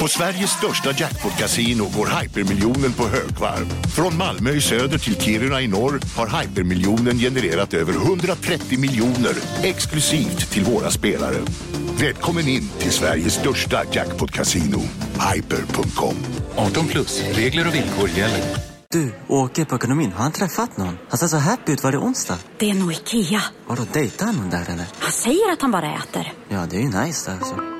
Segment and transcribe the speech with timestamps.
[0.00, 3.66] På Sveriges största jackpot-kasino går hypermiljonen på högvarv.
[3.96, 10.50] Från Malmö i söder till Kiruna i norr har hypermiljonen genererat över 130 miljoner exklusivt
[10.50, 11.36] till våra spelare.
[12.00, 14.80] Välkommen in till Sveriges största jackpot-kasino,
[15.34, 16.14] hyper.com.
[16.56, 18.44] 18 plus, regler och villkor gäller.
[18.90, 20.12] Du, åker på ekonomin.
[20.12, 20.98] Har han träffat någon?
[21.08, 21.82] Han ser så happy ut.
[21.82, 22.38] Var det onsdag?
[22.58, 23.42] Det är nog Ikea.
[23.66, 24.86] Har du dejtar han någon där eller?
[24.98, 26.32] Han säger att han bara äter.
[26.48, 27.79] Ja, det är ju nice alltså.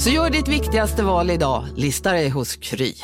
[0.00, 2.94] Så gör ditt viktigaste val idag, lista dig hos Kry.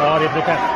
[0.00, 0.74] Ja, det är brukar.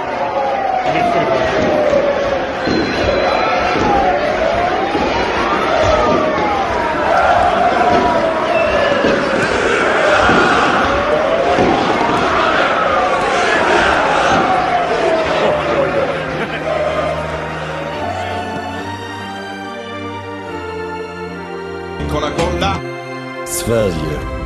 [23.68, 24.37] Sverige.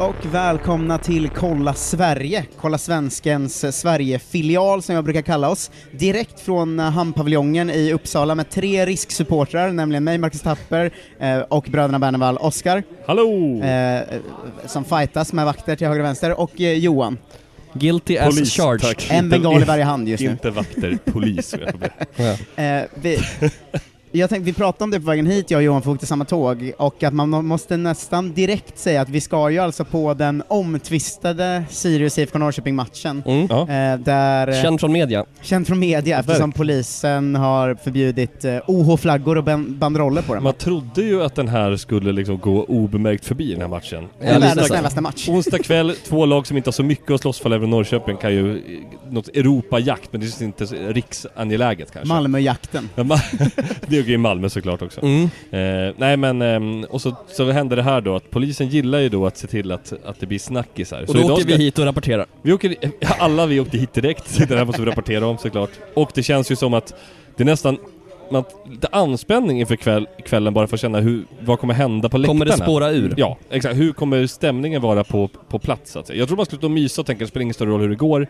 [0.00, 6.78] Och välkomna till Kolla Sverige, Kolla Svenskens Sverige-filial som jag brukar kalla oss, direkt från
[6.78, 12.82] Hamnpaviljongen i Uppsala med tre risksupportrar, nämligen mig, Marcus Tapper, eh, och bröderna Bernevall, Oskar,
[13.06, 13.62] Hallå!
[13.62, 14.00] eh,
[14.66, 17.18] som fightas med vakter till höger och vänster, och eh, Johan.
[17.72, 18.80] Guilty as Polis, charged.
[18.80, 19.10] tack.
[19.10, 20.30] En bengal i varje hand just nu.
[20.30, 21.54] Inte vakter, polis.
[22.16, 22.36] jag.
[22.80, 23.18] Eh, vi,
[24.12, 26.24] jag tänkte, vi pratade om det på vägen hit, jag och Johan, för åkte samma
[26.24, 30.42] tåg, och att man måste nästan direkt säga att vi ska ju alltså på den
[30.48, 33.22] omtvistade Sirius IFK Norrköping-matchen.
[33.26, 33.42] Mm.
[33.50, 35.24] Eh, där, eh, Känd från media.
[35.42, 40.42] känd från media eftersom polisen har förbjudit eh, OH-flaggor och ban- banderoller på den.
[40.42, 44.06] Man trodde ju att den här skulle liksom gå obemärkt förbi den här matchen.
[44.20, 45.28] Ja, världens snällaste match.
[45.28, 48.32] Onsdag kväll, två lag som inte har så mycket att slåss för, även Norrköping kan
[48.34, 48.62] ju,
[49.10, 52.08] något Europajakt, men det är inte riksangeläget kanske.
[52.08, 52.88] Malmöjakten.
[52.94, 53.50] Ja, Ma-
[53.86, 55.00] det ju i Malmö såklart också.
[55.02, 55.22] Mm.
[55.50, 59.08] Eh, nej men, ehm, och så, så händer det här då att polisen gillar ju
[59.08, 61.02] då att se till att, att det blir snackisar.
[61.02, 62.26] Och så då idag åker ska- vi hit och rapporterar.
[62.42, 62.74] Vi åker,
[63.18, 65.70] alla vi åkte hit direkt, det här måste vi rapportera om såklart.
[65.94, 66.94] Och det känns ju som att
[67.36, 67.78] det är nästan
[68.30, 72.18] man, lite anspänning inför kväll, kvällen bara för att känna hur, vad kommer hända på
[72.18, 72.38] läktarna?
[72.38, 73.14] Kommer det spåra ur?
[73.16, 73.76] Ja, exakt.
[73.76, 76.18] Hur kommer stämningen vara på, på plats så att säga?
[76.18, 77.88] Jag tror man skulle stå och mysa och tänka, det spelar ingen större roll hur
[77.88, 78.26] det går.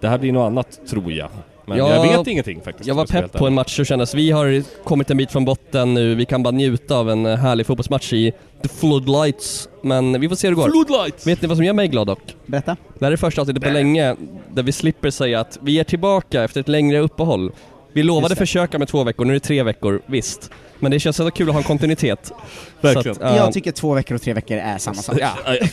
[0.00, 1.28] Det här blir något annat, tror jag.
[1.66, 2.88] Men Ja, jag vet ingenting faktiskt.
[2.88, 5.94] Jag var pepp på en match och kändes, vi har kommit en bit från botten
[5.94, 8.32] nu, vi kan bara njuta av en eh, härlig fotbollsmatch i
[8.62, 9.68] The Floodlights.
[9.82, 10.70] Men vi får se hur det går.
[10.70, 11.26] Floodlights!
[11.26, 12.36] Vet ni vad som gör mig glad dock?
[12.46, 12.76] Berätta.
[12.98, 14.16] Det här är första avsnittet på länge
[14.54, 17.52] där vi slipper säga att vi är tillbaka efter ett längre uppehåll.
[17.92, 20.50] Vi lovade försöka med två veckor, nu är det tre veckor, visst.
[20.80, 22.32] Men det känns så kul att ha en kontinuitet.
[22.80, 23.16] Verkligen.
[23.16, 25.16] Att, ja, Jag tycker två veckor och tre veckor är samma sak.
[25.20, 25.30] Ja,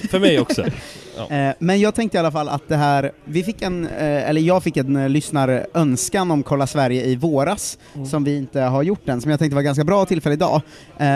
[0.09, 0.63] för mig också.
[1.29, 4.41] Eh, Men jag tänkte i alla fall att det här, vi fick en, eh, eller
[4.41, 8.05] jag fick en lyssnarönskan om Kolla Sverige i våras, Mm.
[8.07, 10.61] som vi inte har gjort än, som jag tänkte var ganska bra tillfälle idag,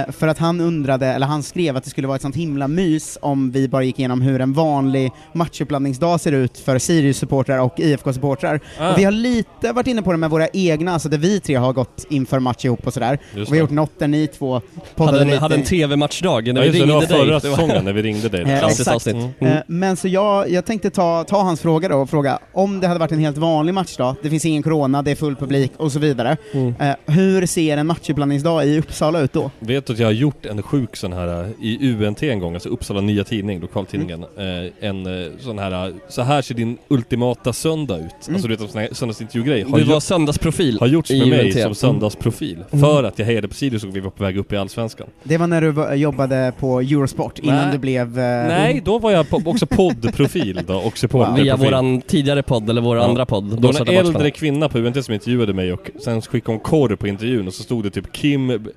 [0.09, 3.17] för att han undrade, eller han skrev att det skulle vara ett sånt himla mys
[3.21, 8.59] om vi bara gick igenom hur en vanlig matchuppladdningsdag ser ut för Sirius-supportrar och IFK-supportrar.
[8.79, 8.91] Ah.
[8.91, 11.55] Och vi har lite varit inne på det med våra egna, alltså där vi tre
[11.55, 13.19] har gått inför match ihop och sådär.
[13.35, 14.61] Just Och vi har gjort där ni två
[14.95, 15.39] poddade hade en, lite.
[15.39, 17.07] hade en TV-matchdag när vi ringde dig.
[17.07, 18.45] förra säsongen när vi ringde dig.
[18.59, 19.15] Klassiskt avsnitt.
[19.15, 19.29] Mm.
[19.39, 19.53] Mm.
[19.57, 22.87] Eh, Men så jag, jag tänkte ta, ta hans fråga då och fråga, om det
[22.87, 25.91] hade varit en helt vanlig matchdag, det finns ingen corona, det är full publik och
[25.91, 26.73] så vidare, Mm.
[26.79, 29.51] eh, hur ser en matchuppladdningsdag i Uppsala ut då?
[29.59, 32.53] Vet du att jag har gjort en sjuk sån här eh, i UNT en gång,
[32.53, 34.23] alltså Uppsala Nya Tidning, lokaltidningen.
[34.23, 35.05] Eh, en
[35.39, 38.01] sån här, så här ser din ultimata söndag ut.
[38.01, 38.35] Mm.
[38.35, 39.63] Alltså du vet en sån här söndagsintervjugrej.
[39.63, 40.77] Har, Du var jag, söndagsprofil.
[40.79, 41.61] har gjorts I med mig UNT.
[41.63, 42.63] som söndagsprofil.
[42.71, 42.85] Mm.
[42.85, 45.07] För att jag hejade på Sirius och vi var på väg upp i Allsvenskan.
[45.23, 47.71] Det var när du var- jobbade på Eurosport, innan Nej.
[47.71, 48.19] du blev...
[48.19, 51.43] eh, Nej, då var jag på, också poddprofil då, och supporterprofil.
[51.43, 53.03] Via våran tidigare podd, eller vår Ja.
[53.03, 53.61] andra podd.
[53.61, 56.95] Det var en äldre kvinna på UNT som intervjuade mig och sen skickade hon korr
[56.95, 58.67] på intervjun och så stod det typ Kim,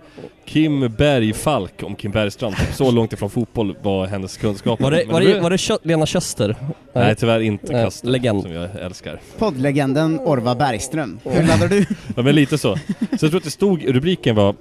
[0.45, 2.55] Kim Bergfalk om Kim Bergstrand.
[2.73, 4.81] Så långt ifrån fotboll var hennes kunskap.
[4.81, 6.57] Var det, var det, var det Kö- Lena Köster?
[6.95, 8.43] Nej tyvärr inte Nej, Kast legend.
[8.43, 9.21] som jag älskar.
[9.39, 11.19] Poddlegenden Orva Bergström.
[11.25, 11.87] Hur laddar du?
[12.17, 12.77] Ja men lite så.
[12.77, 14.55] Så jag tror att det stod, rubriken var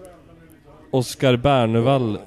[0.91, 2.17] Oskar Bernevall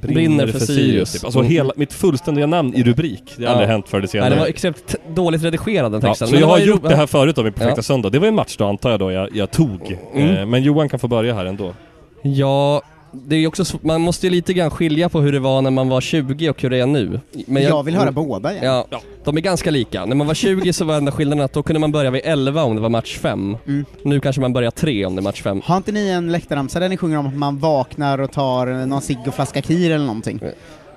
[0.00, 1.12] brinner, för, Sirius.
[1.12, 1.24] Typ.
[1.24, 1.52] Alltså Mm.
[1.52, 3.22] hela, mitt fullständiga namn i rubrik.
[3.36, 3.50] Det har Ja.
[3.50, 4.28] aldrig hänt förr eller senare.
[4.28, 6.28] Nej, det var extremt dåligt redigerad den Ja, texten.
[6.28, 7.82] så Men jag har ju gjort det här förut då, min perfekta Ja.
[7.82, 8.10] söndag.
[8.10, 9.98] Det var en match då antar jag då jag, jag tog.
[10.14, 10.36] Mm.
[10.36, 11.74] Eh, men Johan kan få börja här ändå.
[12.22, 12.82] Ja,
[13.12, 15.88] det är också man måste ju lite grann skilja på hur det var när man
[15.88, 17.20] var 20 och hur det är nu.
[17.46, 18.64] Men Jag vill höra båda igen.
[18.64, 20.04] Ja, de är ganska lika.
[20.04, 22.62] När man var 20 så var enda skillnaden att då kunde man börja vid 11
[22.62, 23.56] om det var match 5.
[23.66, 23.84] Mm.
[24.02, 25.60] Nu kanske man börjar 3 om det är match 5.
[25.64, 29.02] Har inte ni en läktarramsa där ni sjunger om att man vaknar och tar någon
[29.02, 30.40] cigg och flaska kir eller någonting?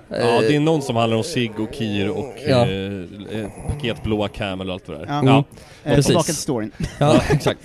[0.10, 2.66] Ja, det är någon som handlar om Sig och Kir och Ja.
[2.66, 5.06] eh, eh, paket blåa Camel och allt det är.
[5.08, 5.20] Ja.
[5.20, 5.44] Mm.
[5.84, 6.38] Eh, Precis.
[6.38, 6.72] Storyn.
[7.00, 7.60] Ja, exakt.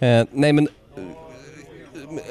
[0.00, 0.72] Eh, nej men, eh,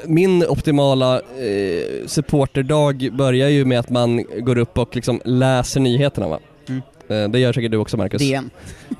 [0.06, 6.28] min optimala eh, supporterdag börjar ju med att man går upp och liksom läser nyheterna
[6.28, 6.38] va?
[6.68, 6.82] Mm.
[7.08, 8.22] Eh, det gör säkert du också Marcus.
[8.22, 8.50] DN.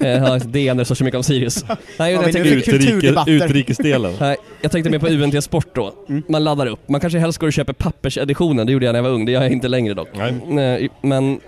[0.01, 1.65] Eh, ja, DN det står så mycket om Sirius.
[1.69, 3.33] Nej, Ja, jag, tänkte, nu- Utrike, kulturdebatter.
[3.33, 4.13] utrikesdelen.
[4.21, 5.93] nej, jag tänkte mer på UNT Sport då.
[6.09, 6.23] Mm.
[6.29, 6.89] Man laddar upp.
[6.89, 9.33] Man kanske helst går och köper papperseditionen, det gjorde jag när jag var ung, det
[9.33, 10.09] gör jag inte längre dock.
[10.15, 10.35] Nej.
[10.49, 11.41] Nej, men,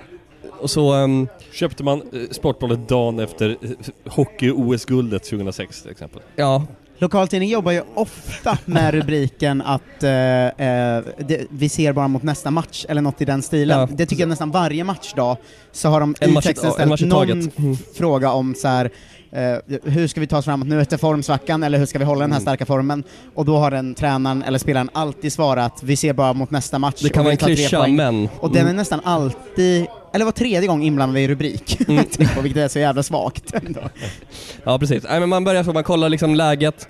[0.60, 0.92] och så...
[0.92, 3.70] ehm, Köpte man eh, Sportbladet dagen efter eh,
[4.06, 6.20] hockey-OS-guldet 2006 till exempel.
[6.36, 6.66] ja,
[6.98, 12.50] Lokaltidning jobbar ju ofta med rubriken att eh, eh, det, vi ser bara mot nästa
[12.50, 13.80] match, eller något i den stilen.
[13.80, 13.88] Ja.
[13.90, 15.36] Det tycker jag nästan varje matchdag,
[15.72, 17.30] så har de En i texten ställt någon.
[17.56, 17.76] Mm.
[17.98, 18.90] fråga om så här.
[19.32, 22.20] eh, hur ska vi ta oss framåt nu efter formsvackan, eller hur ska vi hålla
[22.20, 22.44] den här Mm.
[22.44, 23.04] starka formen?
[23.34, 27.00] Och då har den tränaren eller spelaren alltid svarat vi ser bara mot nästa match.
[27.02, 28.28] det kan vara en klyscha poäng." men...
[28.40, 32.04] Och den är nästan alltid, eller var tredje gång inblandad i rubrik, Mm.
[32.36, 33.54] På, vilket är så jävla svagt.
[34.64, 35.04] Ja precis.
[35.08, 36.88] Nej, men man börjar så, man kollar liksom läget,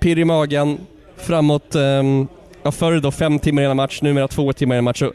[0.00, 0.78] pirr i magen,
[1.16, 2.28] framåt, um,
[2.62, 4.98] ja förr då fem timmar innan match, numera två timmar innan match.
[4.98, 5.12] Så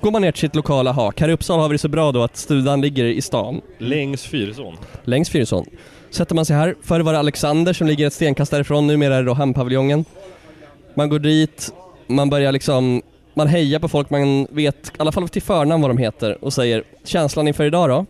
[0.00, 1.20] går man ner till sitt lokala hak.
[1.20, 4.22] Här i Uppsala har vi det så bra då att studan ligger i stan, Längs
[4.22, 4.76] Fyrisån.
[5.04, 5.66] längs Fyrisån.
[6.10, 9.20] Sätter man sig här, förr var det Alexander som ligger ett stenkast därifrån, numera är
[9.22, 10.04] det då Hamnpaviljongen.
[10.94, 11.72] Man går dit,
[12.06, 13.02] man börjar liksom,
[13.34, 16.52] man hejar på folk man vet, i alla fall till förnamn vad de heter och
[16.52, 18.06] säger känslan inför idag då?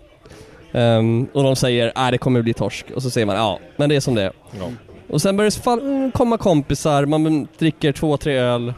[0.79, 3.89] Ehm, och de säger nej det kommer bli torsk och så säger man ja, men
[3.89, 4.33] det är som det är.
[4.59, 4.71] Ja.
[5.09, 8.75] Och sen börjar det fall, mm, komma kompisar, man dricker två, tre öl.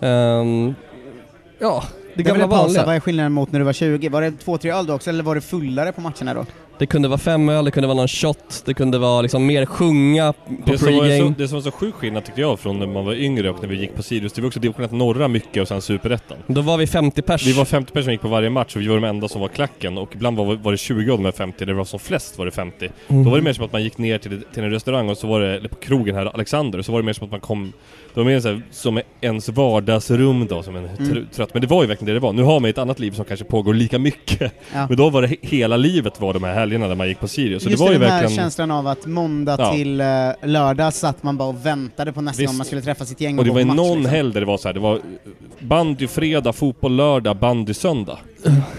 [0.00, 0.74] Ehm,
[1.58, 1.84] ja,
[2.14, 2.86] det gamla vanliga.
[2.86, 4.08] vad är skillnaden mot när du var 20?
[4.08, 6.46] Var det två, tre öl då också, eller var det fullare på matcherna då?
[6.78, 9.66] Det kunde vara fem öl, det kunde vara någon shot, det kunde vara liksom mer
[9.66, 11.34] sjunga på Det som, var så, pregame.
[11.38, 13.68] det som var så sjuk skillnad tyckte jag från när man var yngre och när
[13.68, 16.36] vi gick på Sirius, det var också division 1 norra mycket och sen superettan.
[16.46, 17.46] Då var vi 50 pers.
[17.46, 19.40] Vi var 50 personer som gick på varje match och vi var de enda som
[19.40, 21.98] var klacken och ibland var, var det 20 av de här 50, det var som
[21.98, 22.88] flest var det 50.
[23.08, 23.24] Mm.
[23.24, 25.26] Då var det mer som att man gick ner till, till en restaurang och så
[25.26, 27.40] var det, eller på krogen här, Alexander, och så var det mer som att man
[27.40, 27.72] kom
[28.14, 30.96] det var mer så här, som ens vardagsrum då, som en Mm.
[31.12, 31.54] tr- trött.
[31.54, 32.32] Men det var ju verkligen det det var.
[32.32, 34.52] Nu har man ett annat liv som kanske pågår lika mycket.
[34.74, 34.86] Ja.
[34.88, 37.28] Men då var det he- hela livet var de här helgerna där man gick på
[37.28, 37.62] Sirius.
[37.62, 38.42] Så Just det var ju den här verkligen...
[38.42, 39.72] känslan av att måndag Ja.
[39.72, 40.06] till uh,
[40.48, 42.50] lördag satt man bara och väntade på nästa Visst.
[42.52, 44.14] gång man skulle träffa sitt gäng Och det gå var på ju match, någon liksom.
[44.14, 45.00] helg där det var så här, det var
[45.60, 48.18] bandy fredag, fotboll lördag, bandy söndag.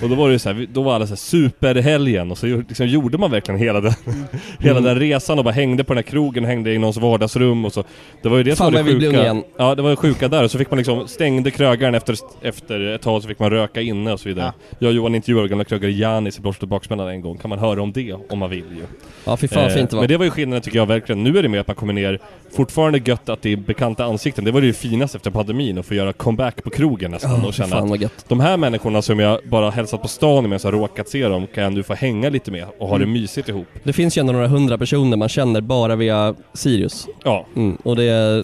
[0.01, 2.45] Och då var det ju så här, då var alla så här superhelgen och så
[2.45, 3.93] liksom gjorde man verkligen hela den,
[4.59, 7.73] hela den resan och bara hängde på den här krogen, hängde i någons vardagsrum och
[7.73, 7.83] så.
[8.21, 9.21] Det var ju det som Fan, var det vad vi sjuka.
[9.21, 9.43] igen.
[9.57, 12.95] Ja, det var det sjuka där och så fick man liksom, stängde krögaren efter, efter
[12.95, 14.53] ett tag så fick man röka inne och så vidare.
[14.79, 17.59] Jag och Johan intervjuade gamla krögare Janis i Blåst och baksmällan en gång, kan man
[17.59, 18.83] höra om det om man vill ju.
[19.25, 20.01] Ja fy fan Eh, fint det var.
[20.01, 21.23] Men det var ju skillnaden tycker jag verkligen.
[21.23, 22.19] Nu är det mer att man kommer ner,
[22.55, 24.45] fortfarande gött att det är bekanta ansikten.
[24.45, 27.47] Det var det ju finaste efter pandemin, att få göra comeback på krogen nästan Ja,
[27.47, 30.67] och känna fan att de här människorna som jag bara hälsat på stan med, så
[30.67, 33.07] har råkat se dem, kan jag nu få hänga lite med och ha Mm.
[33.13, 33.67] det mysigt ihop.
[33.83, 37.07] Det finns ju ändå några hundra personer man känner bara via Sirius.
[37.23, 37.45] Ja.
[37.55, 38.43] Mm, och det,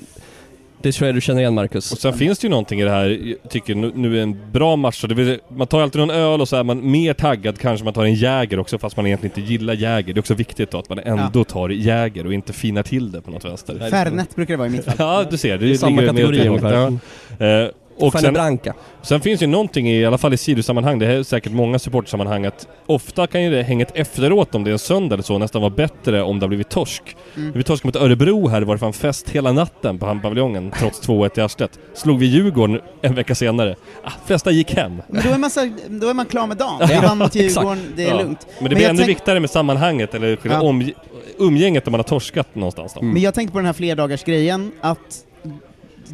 [0.81, 1.91] det tror jag du känner igen Marcus.
[1.91, 4.51] Och sen finns det ju någonting i det här, jag tycker nu, nu är en
[4.51, 7.13] bra match, så det vill, man tar alltid någon öl och så är man mer
[7.13, 10.13] taggad kanske man tar en Jäger också fast man egentligen inte gillar Jäger.
[10.13, 13.21] Det är också viktigt då att man ändå tar Jäger och inte finar till det
[13.21, 13.89] på något vänster.
[13.89, 14.95] Fernet brukar det vara i mitt fall.
[14.97, 15.57] Ja, du ser.
[15.57, 17.00] Det Det är samma kategori ungefär.
[17.39, 17.69] Ja.
[17.97, 18.73] Och Fanny sen, Branca.
[19.01, 22.45] sen finns ju någonting i, i alla fall i sidosammanhang, det är säkert många supportsammanhang
[22.45, 25.61] att ofta kan ju det hänget efteråt om det är en söndag eller så nästan
[25.61, 27.03] vara bättre om det har blivit torsk.
[27.35, 27.51] Mm.
[27.55, 31.39] Vi torskade mot Örebro här var det fan fest hela natten på Hamnpaviljongen trots 2-1
[31.39, 31.79] i Arslet.
[31.93, 33.75] Slog vi Djurgården en vecka senare.
[34.03, 35.01] Ah, flesta gick hem.
[35.09, 36.87] Men då är man, så, då är man klar med dagen.
[36.89, 37.57] Vi vann mot exakt.
[37.57, 38.21] Djurgården, det är Ja.
[38.21, 38.47] lugnt.
[38.59, 40.61] Men det blir jag ännu tänk- viktigare med sammanhanget eller Ja.
[40.61, 40.93] omge-
[41.39, 43.01] umgänget när man har torskat någonstans då.
[43.01, 44.99] Men jag tänkte på den här flerdagars grejen att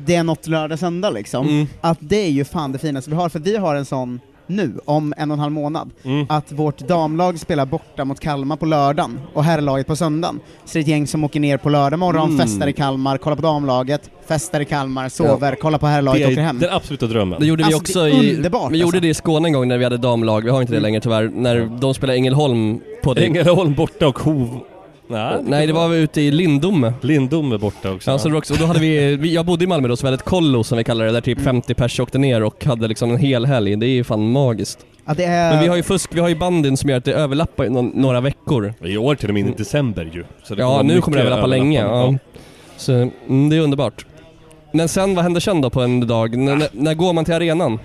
[0.05, 1.47] det är något lördag, söndag liksom.
[1.47, 1.67] Mm.
[1.81, 4.73] Att det är ju fan det finaste vi har, för vi har en sån nu,
[4.85, 6.25] om en och en halv månad, Mm.
[6.29, 10.39] att vårt damlag spelar borta mot Kalmar på lördagen och herrlaget på söndagen.
[10.65, 12.39] Så det är ett gäng som åker ner på lördag morgon, Mm.
[12.47, 16.31] festar i Kalmar, kollar på damlaget, festar i Kalmar, sover, kollar på herrlaget Det och
[16.31, 16.59] åker är hem.
[16.59, 17.39] den absoluta drömmen.
[17.39, 18.99] Det gjorde vi Alltså, också det är i, underbart, vi gjorde alltså.
[19.01, 20.83] det i Skåne en gång när vi hade damlag, vi har inte det Mm.
[20.87, 23.25] längre tyvärr, när de spelade Ängelholm på det.
[23.25, 24.59] Ängelholm borta och Hov...
[25.11, 26.93] Nej, Nej det var ute i Lindome.
[27.01, 28.11] Lindom är borta också.
[28.11, 29.95] Ja, så det var också, och då hade vi, vi, jag bodde i Malmö då,
[29.97, 32.43] så vi hade ett kollo som vi kallade det, där typ 50 pers åkte ner
[32.43, 33.75] och hade liksom en hel helg.
[33.75, 34.79] Det är ju fan magiskt.
[35.05, 35.51] Ja, det är...
[35.53, 37.87] Men vi har ju fusk, vi har ju bandyn som gör att det överlappar någon,
[37.87, 38.73] några veckor.
[38.83, 40.23] I år till och med in i december ju.
[40.43, 41.81] Så det Ja, nu kommer det överlappa länge.
[41.81, 42.15] Ja.
[42.77, 44.05] Så mm, det är underbart.
[44.71, 46.33] Men sen, vad händer sen då på en dag?
[46.33, 47.79] N- n- när går man till arenan?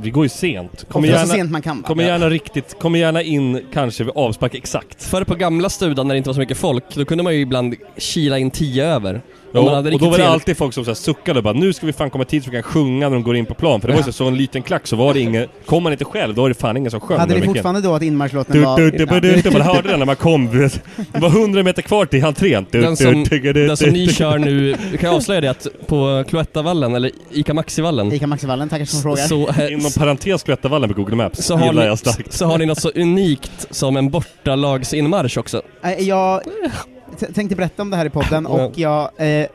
[0.00, 0.84] Vi går ju sent.
[0.88, 1.88] Kommer så gärna, sent man kan va?
[1.88, 5.02] kommer gärna riktigt, kommer gärna in kanske vid avspark exakt.
[5.04, 7.40] Förr på gamla studan när det inte var så mycket folk, då kunde man ju
[7.40, 9.22] ibland kila in 10 över.
[9.52, 10.32] Ja, man hade och då var det trevligt.
[10.32, 12.50] alltid folk som så här suckade och bara nu ska vi fan komma tid så
[12.50, 13.80] vi kan sjunga när de går in på plan.
[13.80, 15.92] För det var ju så, så en liten klack så var det ingen, kom man
[15.92, 17.18] inte själv då var det fan ingen som sjöng.
[17.18, 17.54] Hade vi micken.
[17.54, 18.76] fortfarande då att inmarschlåten Du, var...
[18.80, 20.46] du, du, du, du, du, Man hörde den när man kom.
[21.12, 22.66] Det var 100 meter kvar till entrén.
[22.70, 23.24] Den som,
[23.54, 28.26] den som ni kör nu, kan avslöja det att på Cloettavallen, eller Ica Maxivallen, Ica
[28.26, 29.22] Maxivallen, tackar som frågar.
[29.26, 31.44] så, eh, Inom parentes Cloettavallen på Google Maps.
[31.46, 32.32] så, har gillar ni, jag starkt.
[32.32, 35.62] så har ni något så unikt som en bortalagsinmarsch också.
[35.82, 36.50] Nej, Jag t-
[37.18, 39.10] tänkte berätta om det här i podden och jag...
[39.16, 39.46] Eh,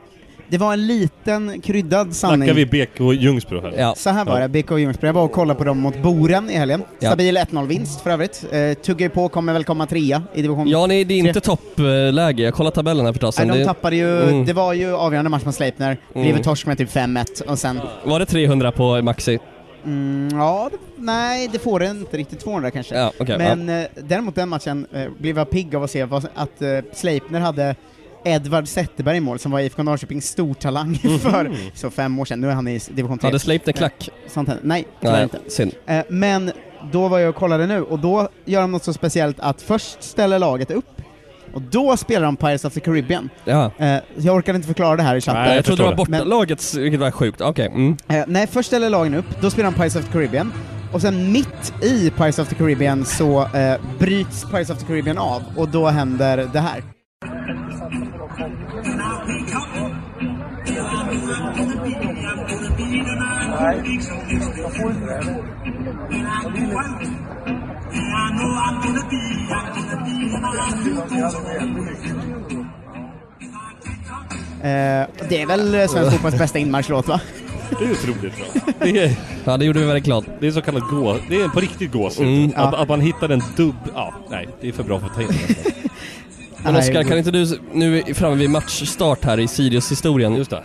[0.48, 2.48] det var en liten kryddad sanning.
[2.48, 3.74] Snackar vi BK Ljungsbro här?
[3.78, 3.94] Ja.
[3.96, 5.06] Så här var det, BK Ljungsbro.
[5.06, 6.82] Jag var och kollade på dem mot Boren i helgen.
[7.00, 7.08] Ja.
[7.08, 8.44] Stabil 1-0-vinst för övrigt.
[8.52, 11.40] Eh, tuggar ju på, kommer väl komma trea i division Ja, nej, det är inte
[11.40, 12.42] toppläge.
[12.42, 14.44] Jag kollade tabellen här för ett tag de Det- tappade ju, Mm.
[14.44, 16.42] det var ju avgörande match mot Sleipner, blev mm.
[16.42, 17.80] torsk med typ 5-1 och sen...
[18.04, 19.38] Var det 300 på Maxi?
[19.84, 22.94] Mm, ja, nej det får det inte riktigt, 200 kanske.
[22.94, 23.38] Ja, okej.
[23.38, 26.78] Men eh, däremot den matchen eh, blev jag pigg av att se vad, att eh,
[26.92, 27.76] Sleipner hade
[28.24, 32.48] Edvard Zetterberg i mål, som var IFK Norrköpings stortalang för så fem år sedan, nu
[32.50, 33.28] är han i division 3.
[33.28, 34.10] Hade Sleipner klack?
[34.26, 34.66] Sånt händer.
[34.66, 35.38] Nej, tyvärr inte.
[35.48, 35.72] synd.
[36.08, 36.52] Men
[36.92, 40.02] då var jag och kollade nu, och då gör de något så speciellt att först
[40.02, 40.93] ställer laget upp,
[41.54, 43.30] och då spelar de Pirates of the Caribbean.
[43.44, 43.70] Ja.
[43.78, 45.42] Eh, jag orkade inte förklara det här i chatten.
[45.42, 47.40] Nej, jag trodde det var bortalagets, vilket var sjukt.
[47.40, 47.66] Okej.
[47.66, 47.96] Mm.
[48.08, 50.52] Eh, nej, först ställer lagen upp, då spelar de Pirates of the Caribbean,
[50.92, 55.18] och sen mitt i Pirates of the Caribbean så eh, bryts Pirates of the Caribbean
[55.18, 56.82] av, och då händer det här.
[74.62, 77.20] Eh, det är väl svensk fotbolls bästa inmarschlåt va?
[77.78, 78.72] Det är otroligt bra.
[78.80, 80.24] Det är, Ja, det gjorde vi väldigt glad.
[80.40, 81.16] det är så kallad gå...
[81.28, 82.26] Det är på riktigt gåshud.
[82.26, 82.44] Mm.
[82.46, 82.76] att, Ja.
[82.82, 83.74] att man hittar en dubb...
[83.94, 84.48] Ja, nej.
[84.60, 85.72] Det är för bra för att ta in det.
[86.64, 90.34] Men Oskar, kan inte du, nu är framme vid matchstart här i Sirius-historien.
[90.34, 90.62] Just det.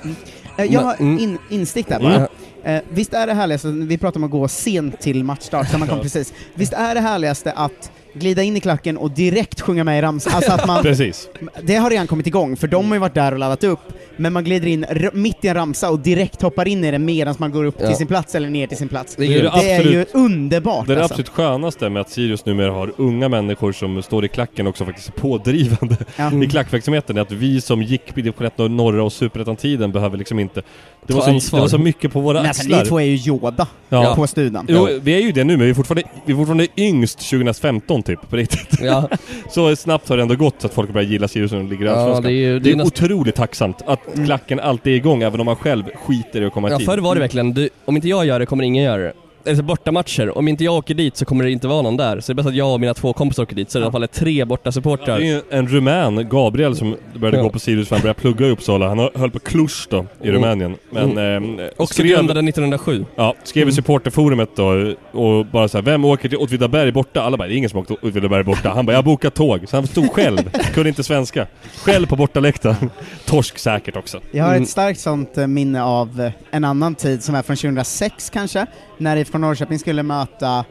[0.57, 1.19] Eh, jag har Mm.
[1.19, 2.15] in, instick där bara.
[2.15, 2.27] Mm.
[2.63, 5.97] Eh, visst är det härligaste, vi pratar om att gå sent till matchstart, man kom
[5.97, 6.03] Ja.
[6.03, 6.33] precis.
[6.53, 10.33] Visst är det härligaste att glida in i klacken och direkt sjunga med i ramsan,
[10.35, 11.29] alltså att man, Precis.
[11.63, 13.79] det har redan kommit igång, för de har ju varit där och laddat upp,
[14.17, 17.35] men man glider in mitt i en ramsa och direkt hoppar in i den medan
[17.37, 17.87] man går upp Ja.
[17.87, 19.15] till sin plats eller ner till sin plats.
[19.15, 19.53] Det är Det, grymt.
[19.53, 21.13] det är ju absolut- underbart Det är det alltså.
[21.13, 25.07] absolut skönaste med att Sirius numera har unga människor som står i klacken också faktiskt
[25.07, 26.43] är pådrivande Ja.
[26.43, 27.17] i klackverksamheten.
[27.17, 30.61] är Att vi som gick i division 1 norra och superettan-tiden behöver liksom inte...
[31.07, 32.79] Det var, så, det var så mycket på våra Men axlar.
[32.79, 34.13] ni två är ju Yoda Ja.
[34.15, 34.65] på studan.
[34.69, 37.98] Jo, vi är ju det nu, men vi är fortfarande, vi är fortfarande yngst 2015
[38.03, 38.79] typ, på riktigt.
[38.81, 39.09] Ja,
[39.49, 41.85] Så snabbt har det ändå gått så att folk börjar gilla Sirius när de ligger
[41.85, 42.23] i Ja, Allsvenskan.
[42.23, 45.45] det är ju- det är, näst- otroligt tacksamt att klacken alltid är igång, även om
[45.45, 46.85] man själv skiter i att komma ja tid.
[46.85, 49.13] förr var det verkligen, du, om inte jag gör det kommer ingen göra det.
[49.49, 52.19] Eller bortamatcher, om inte jag åker dit så kommer det inte vara någon där.
[52.19, 53.83] Så det är bäst att jag och mina två kompisar åker dit, så är det
[53.83, 55.15] i alla fall är tre borta Det supportrar.
[55.17, 57.43] är ju en rumän, Gabriel, som började Ja.
[57.43, 58.87] gå på Sirius för han började plugga i Uppsala.
[58.87, 60.35] Han har- höll på Cluj då, i Mm.
[60.41, 60.75] Rumänien.
[60.91, 61.17] Men
[61.59, 63.05] eh, Också skrev, grundade 1907.
[63.15, 67.21] ja, skrev i supporterforumet då och bara så här, vem åker till Åtvidaberg borta?
[67.21, 68.69] Alla bara, det är ingen som åkt till Åtvidaberg borta.
[68.69, 69.65] Han bara, jag har bokat tåg.
[69.69, 70.37] Så han stod själv,
[70.73, 71.47] kunde inte svenska.
[71.83, 72.89] Själv på bortaläktaren.
[73.25, 74.19] Torsk säkert också.
[74.31, 74.63] Jag har Mm.
[74.63, 78.65] ett starkt sånt eh, minne av eh, en annan tid som är från 2006 kanske,
[78.97, 80.65] när IFK Norrköping skulle möta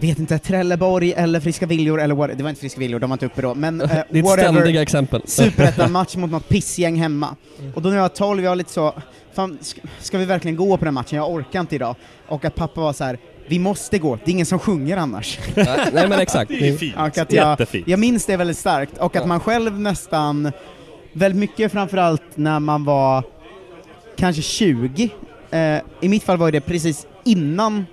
[0.00, 3.14] vet inte, Trelleborg eller Friska Viljor eller what, det var inte Friska Viljor, de var
[3.14, 5.22] inte uppe då, men eh, Ditt whatever, ständiga exempel.
[5.24, 7.36] superettan-match mot något pissgäng hemma.
[7.74, 8.94] Och då när jag var 12, jag var lite så,
[9.32, 9.58] fan,
[10.00, 11.16] ska, vi verkligen gå på den matchen?
[11.16, 11.96] Jag orkar inte idag.
[12.28, 13.18] Och att pappa var så här.
[13.48, 15.38] vi måste gå, det är ingen som sjunger annars.
[15.92, 16.48] Nej, men exakt.
[16.48, 16.96] Det är fint.
[16.96, 17.88] Och att jag, Jättefint.
[17.88, 20.52] jag minns det väldigt starkt, och att man själv nästan,
[21.12, 23.24] väldigt mycket framförallt när man var
[24.16, 25.10] kanske 20,
[25.50, 27.86] eh, i mitt fall var det precis innan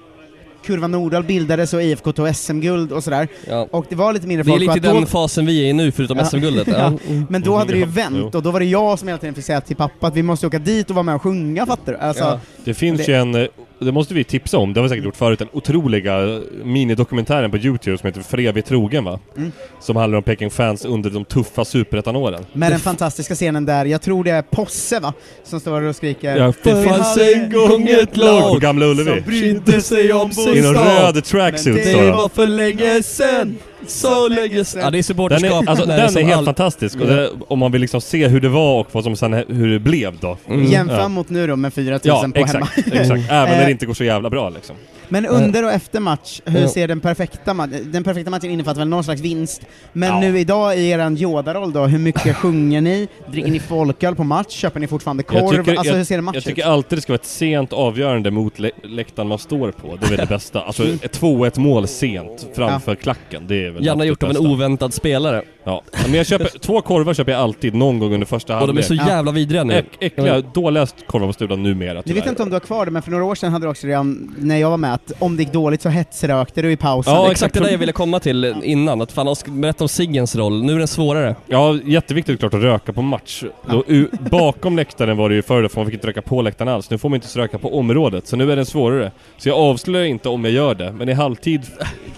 [0.66, 3.28] Kurva Nordahl bildades och IFK tog SM-guld och sådär.
[3.48, 3.68] Ja.
[3.72, 4.60] Och det var lite mindre är folk.
[4.62, 6.26] lite och i att den då- fasen vi är i nu, förutom Ja.
[6.26, 6.68] SM-guldet.
[6.72, 6.74] Ja.
[6.78, 6.94] Ja.
[7.10, 7.26] Mm.
[7.30, 9.46] Men då hade det ju vänt, och då var det jag som hela tiden fick
[9.46, 11.98] säga till pappa att vi måste åka dit och vara med och sjunga, fattar du?
[12.00, 12.40] Alltså, Ja.
[12.68, 13.48] Det finns Det- ju en, eh,
[13.80, 17.52] det måste vi tipsa om, det har vi säkert gjort förut, den otroliga eh, minidokumentären
[17.52, 19.20] på Youtube som heter För evigt trogen va?
[19.38, 19.52] Mm.
[19.80, 22.46] Som handlar om Peking-fans under de tuffa superettanåren.
[22.54, 25.14] Med den fantastiska scenen där, jag tror det är Posse va?
[25.44, 29.10] Som står och skriker Ja, Det "Vi fanns en gång ett lag På Gamla Ullevi.
[29.12, 31.16] som brydde sig om sin I någon stad.
[31.16, 32.18] röd tracksuit det står Det han.
[32.18, 33.58] var för länge sen,
[33.88, 34.82] så länge sen.
[34.82, 35.64] Ja, det är Den supporterskap.
[35.64, 38.42] är, alltså, den är helt all- fantastisk, och det, om man vill liksom se hur
[38.42, 40.38] det var och vad som sen, hur det blev då.
[40.50, 40.66] Mm.
[40.66, 41.08] Jämför Ja.
[41.08, 42.68] mot nu då med 4000 Ja, på hemma.
[42.78, 43.10] exakt, exakt.
[43.32, 44.76] Även när Eh, det inte går så jävla bra liksom.
[45.10, 46.68] Men under och efter match, hur Ja.
[46.68, 47.92] ser den perfekta matchen...
[47.92, 49.62] Den perfekta matchen innefattar väl någon slags vinst,
[49.94, 50.20] men Ja.
[50.20, 53.08] nu idag i eran Yoda-roll då, hur mycket sjunger ni?
[53.32, 54.52] Dricker ni folköl på match?
[54.54, 55.40] Köper ni fortfarande korv?
[55.42, 56.68] Jag tycker, alltså hur jag, ser en match jag tycker ut?
[56.68, 59.96] alltid det ska vara ett sent avgörande mot lä läktaren man står på.
[59.96, 60.62] Det är väl det bästa.
[60.62, 64.94] Alltså ett 2-1 mål sent framför klacken, det är väl Gärna gjort av en oväntad
[64.94, 65.42] spelare.
[65.68, 65.82] Ja.
[66.06, 68.68] Men jag köper, två korvar köper jag alltid någon gång under första Och de är
[68.68, 68.86] halvlek.
[68.86, 69.74] så jävla vidriga nu.
[69.74, 72.22] Äck, äckliga, dåliga korvar på studion numera Jag tyvärr.
[72.22, 73.88] vet inte om du har kvar det, men för några år sedan hade du också
[73.88, 77.14] redan, när jag var med, att om det gick dåligt så hetsrökte du i pausen.
[77.14, 79.02] Ja, exakt det där jag ville komma till innan.
[79.02, 80.64] Att fan, Oskar, berätta om Siggens roll.
[80.64, 81.36] Nu är den svårare.
[81.48, 83.44] Ja, jätteviktigt klart att röka på match.
[83.70, 86.70] Då, u, bakom läktaren var det ju förr för man fick inte röka på läktaren
[86.74, 86.90] alls.
[86.90, 89.12] Nu får man inte ens röka på området, så nu är den svårare.
[89.38, 91.62] Så jag avslöjar inte om jag gör det, men i halvtid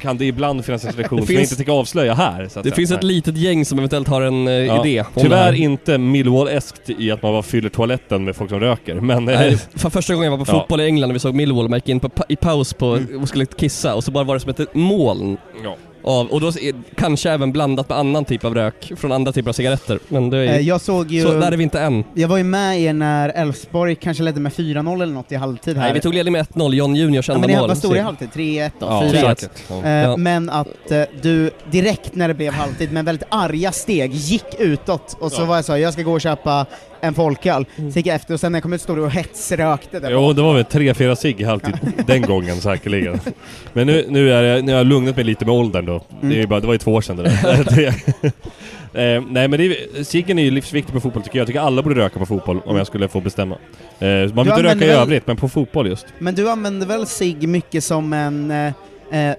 [0.01, 2.47] kan det ibland finnas en situation som jag finns- inte tänker avslöja här.
[2.47, 2.75] Så att Det säga.
[2.75, 3.11] finns ett Nej.
[3.13, 4.99] litet gäng som eventuellt har en eh, Ja, idé.
[5.01, 5.53] om det Tyvärr här.
[5.53, 9.25] inte Millwall-eskt i att man bara fyller toaletten med folk som röker, men...
[9.25, 10.59] Nej, eh, för första gången jag var på Ja.
[10.59, 13.27] fotboll i England och vi såg Millwall, man gick in på, i paus på, och
[13.27, 15.75] skulle kissa och så bara var det som ett moln ja.
[16.03, 16.51] Av, och då
[16.95, 19.99] kanske även blandat med annan typ av rök från andra typer av cigaretter.
[20.07, 21.21] Men det är, Eh, Jag såg ju...
[21.23, 22.03] så där är vi inte än.
[22.13, 25.77] Jag var ju med er när Elfsborg kanske ledde med 4-0 eller något i halvtid
[25.77, 25.83] här.
[25.83, 27.67] Nej, vi tog ledning med 1-0, John Juniors ja, enda men det mål.
[27.69, 29.39] var stor i Så- halvtid, 3-1 då, Ja, 4-1.
[29.39, 29.51] säkert.
[29.69, 29.83] Ja.
[29.83, 30.17] Eh, Ja.
[30.17, 35.17] Men att eh, du direkt när det blev halvtid med väldigt arga steg gick utåt
[35.19, 35.45] och så Ja.
[35.45, 36.65] var jag så jag ska gå och köpa
[37.01, 37.65] en folköl.
[37.75, 40.11] Så gick jag efter och sen när jag kom ut stod du och hetsrökte där
[40.11, 40.35] Jo, bak.
[40.35, 41.77] det var väl tre, fyra cigg i halvtid
[42.07, 43.19] den gången säkerligen.
[43.73, 46.03] Men nu, nu, är det, nu har jag lugnat mig lite med åldern då.
[46.21, 47.87] Det, är ju bara, det var ju två år sedan det där.
[49.15, 49.75] eh, nej men
[50.05, 51.41] ciggen är ju livsviktig på fotboll tycker jag.
[51.41, 53.55] Jag tycker alla borde röka på fotboll om jag skulle få bestämma.
[53.99, 56.05] Eh, man vill inte röka i väl- övrigt, men på fotboll just.
[56.19, 59.35] Men du använder väl sig mycket som en eh, eh,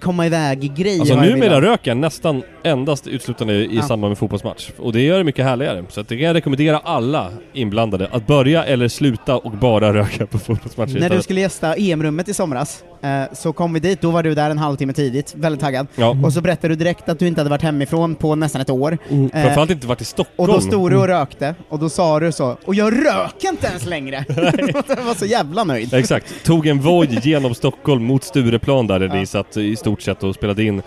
[0.00, 1.00] komma iväg-grej?
[1.00, 3.82] Alltså numera röker jag nästan endast uteslutande i Ja.
[3.82, 4.70] samband med fotbollsmatch.
[4.78, 5.84] Och det gör det mycket härligare.
[5.88, 10.38] Så det kan jag rekommendera alla inblandade att börja eller sluta och bara röka på
[10.38, 12.84] fotbollsmatcher När du skulle gästa EM-rummet i somras,
[13.32, 15.86] så kom vi dit, då var du där en halvtimme tidigt, väldigt taggad.
[15.94, 16.16] Ja.
[16.24, 18.98] Och så berättade du direkt att du inte hade varit hemifrån på nästan ett år.
[19.10, 19.30] Mm.
[19.34, 20.52] Eh, Framförallt inte varit i och Stockholm.
[20.52, 23.86] då stod du och rökte, och då sa du så, och jag röker inte ens
[23.86, 24.24] längre!
[24.88, 25.94] jag var så jävla nöjd.
[25.94, 26.44] Exakt.
[26.44, 30.34] Tog en Voi genom Stockholm mot Stureplan där, där ni satt i stort sett och
[30.34, 30.82] spelade in.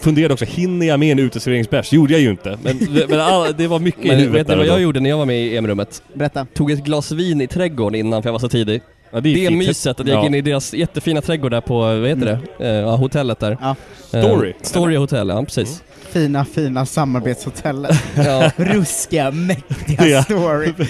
[0.00, 1.92] Funderade också, hinner jag med en uteserveringsbärs?
[1.92, 2.58] Gjorde jag ju inte.
[2.62, 4.80] Men, men all, det var mycket i Men huvudet vet ni vad och jag då.
[4.82, 6.02] gjorde när jag var med i EM-rummet?
[6.14, 6.46] Berätta.
[6.54, 8.82] Tog ett glas vin i trädgården innan för jag var så tidig.
[9.14, 9.58] Ja, Det är fint.
[9.58, 12.68] myset att jag gick in i deras jättefina trädgård där på, vad heter det?
[12.68, 13.58] Eh, hotellet där.
[13.60, 13.74] Ja.
[14.18, 14.52] Eh, Story.
[14.62, 15.82] Story Hotel, ja precis.
[16.08, 18.02] Fina, fina samarbetshotellet.
[18.16, 18.50] Ja.
[18.56, 20.22] Ruskiga, mäktiga Ja.
[20.22, 20.72] story.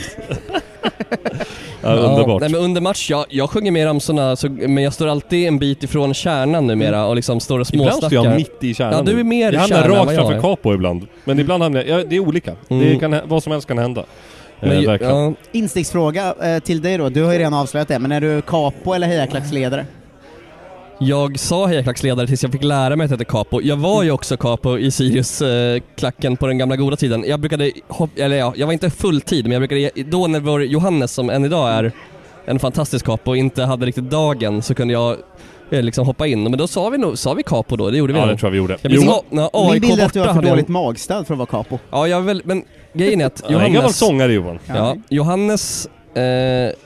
[1.82, 2.40] Ja, underbart.
[2.40, 5.58] Nej men under match, jag, jag sjunger med ramsorna, så, men jag står alltid en
[5.58, 8.36] bit ifrån kärnan numera och liksom står och Ibland står jag småsnackar.
[8.38, 8.92] mitt i kärnan.
[9.06, 10.56] Ja, du är mer jag i hamnar kärnan än rakt vad jag framför är.
[10.56, 11.06] Capo ibland.
[11.24, 12.00] Men ibland hamnar jag...
[12.00, 12.52] Ja, det är olika.
[12.68, 12.98] Det Mm.
[13.00, 14.04] kan, hä- vad som helst kan hända.
[14.64, 15.14] Eh, Men, verkligen.
[15.16, 18.42] ja, Insticksfråga eh, till dig då, du har ju redan avslöjat det, men är du
[18.42, 19.86] capo eller hejaklacksledare?
[20.98, 23.60] jag sa hejaklacksledare tills jag fick lära mig att jag heter Capo.
[23.62, 27.24] Jag var ju också Capo i Sirius-klacken på den gamla goda tiden.
[27.26, 27.72] Jag brukade,
[28.16, 31.44] eller ja, jag var inte fulltid, men jag brukade, då när vår Johannes, som än
[31.44, 31.92] idag är
[32.44, 35.16] en fantastisk Capo, inte hade riktigt dagen, så kunde jag
[35.70, 36.42] eh, liksom hoppa in.
[36.42, 37.90] Men då sa vi nog, sa vi Capo då?
[37.90, 38.34] Det gjorde vi Ja, nog.
[38.34, 38.76] det tror jag vi gjorde.
[38.82, 39.10] Jag minns Jo.
[39.12, 41.78] A- när Min bild är att du har för dåligt magstöd för att vara capo.
[41.90, 43.96] Ja, jag väl, men grejen är att Han är en gammal Johannes...
[43.98, 44.58] sångare Johan.
[44.66, 46.22] Ja, Johannes eh,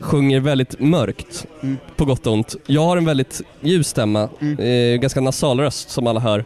[0.00, 1.76] sjunger väldigt mörkt, Mm.
[1.96, 2.56] på gott och ont.
[2.66, 4.58] Jag har en väldigt ljus stämma, Mm.
[4.94, 6.44] eh, ganska nasal röst som alla hör.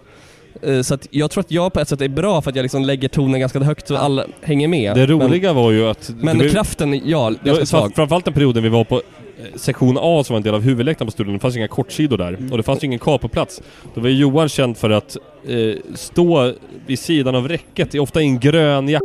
[0.63, 2.63] Eh, så att jag tror att jag på ett sätt är bra för att jag
[2.63, 4.95] liksom lägger tonen ganska högt så alla hänger med.
[4.97, 6.09] Det roliga var ju att...
[6.09, 7.93] Men, men var- kraften, ja, ganska svag.
[7.95, 9.03] framförallt den perioden vi var på eh,
[9.57, 12.29] sektion A som var en del av huvudläktaren på studion, det fanns inga kortsidor där.
[12.35, 12.51] Mm.
[12.51, 13.63] Och det fanns ju ingen capoplats.
[13.95, 15.17] Då var ju Johan känd för att
[15.49, 16.53] eh, stå
[16.87, 19.05] vid sidan av räcket, ofta i en grön jacka.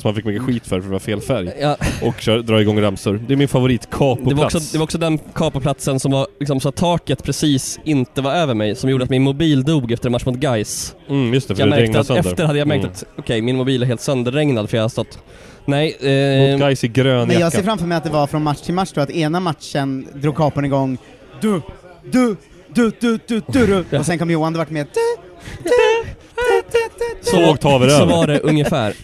[0.00, 1.52] Som man fick mycket skit för för att vara fel färg.
[1.60, 1.76] Ja.
[2.02, 3.20] Och kör, dra igång ramsor.
[3.26, 4.54] Det är min favorit Det var, kapoplats.
[4.54, 8.32] också, det var också den kapoplatsen som var liksom så att taket precis inte var
[8.32, 10.94] över mig som gjorde att min mobil dog efter en match mot Gais.
[11.08, 12.30] Mm, just det, för jag det märkte regnade att sönder.
[12.30, 12.92] Efter hade jag märkt Mm.
[12.94, 15.18] att okej, min mobil är helt sönderregnad för jag har stått...
[15.64, 17.56] Nej, eh, Mot Gais i grön Men jag jacka.
[17.56, 20.36] ser framför mig att det var från match till match då, att ena matchen drog
[20.36, 20.98] kapern igång
[21.40, 21.60] du,
[22.10, 22.36] du,
[22.74, 23.98] du, du, du, du, du.
[23.98, 25.00] och sen kom Johan, det vart med du,
[25.64, 25.70] du,
[26.36, 26.88] du, du,
[27.20, 27.30] du.
[27.30, 27.36] Så
[28.02, 28.06] över.
[28.06, 28.94] var det ungefär.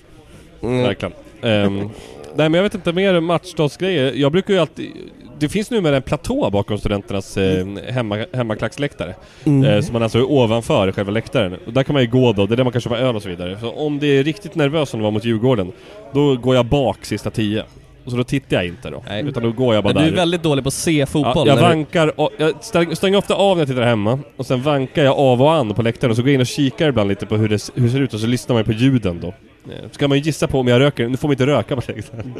[0.62, 0.82] Mm.
[0.82, 1.12] Verkligen.
[1.42, 4.12] Ehm, nej men jag vet inte, mer matchdagsgrejer.
[4.14, 4.90] Jag brukar ju alltid...
[5.38, 9.14] Det finns numera en platå bakom studenternas eh, hemma, hemmaklacksläktare.
[9.44, 9.64] Mm.
[9.64, 11.56] Eh, som man alltså är ovanför själva läktaren.
[11.66, 13.22] Och där kan man ju gå då, det är där man kan köpa öl och
[13.22, 13.58] så vidare.
[13.60, 15.72] Så om det är riktigt nervöst som det var mot Djurgården,
[16.12, 17.64] då går jag bak sista tio.
[18.04, 19.02] Och så då tittar jag inte då.
[19.08, 19.24] Nej.
[19.24, 20.10] Utan då går jag bara Men där.
[20.10, 21.48] du är väldigt dålig på att se fotboll.
[21.48, 24.62] Ja, jag vankar, och, jag stäng- stänger ofta av när jag tittar hemma, och sen
[24.62, 27.08] vankar jag av och an på läktaren och så går jag in och kikar ibland
[27.08, 29.34] lite på hur det, hur det ser ut och så lyssnar man på ljuden då.
[29.70, 31.76] Eh, Så kan man ju gissa på om jag röker, nu får man inte röka
[31.76, 32.34] på läktaren.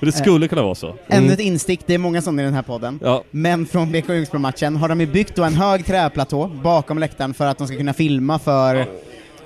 [0.00, 0.94] Men det skulle kunna vara så.
[1.08, 2.98] Ännu ett instick, det är många sådana i den här podden.
[3.02, 3.24] Ja.
[3.30, 7.46] Men från BK Ljungsbro-matchen har de ju byggt då en hög träplatå bakom läktaren för
[7.46, 8.86] att de ska kunna filma för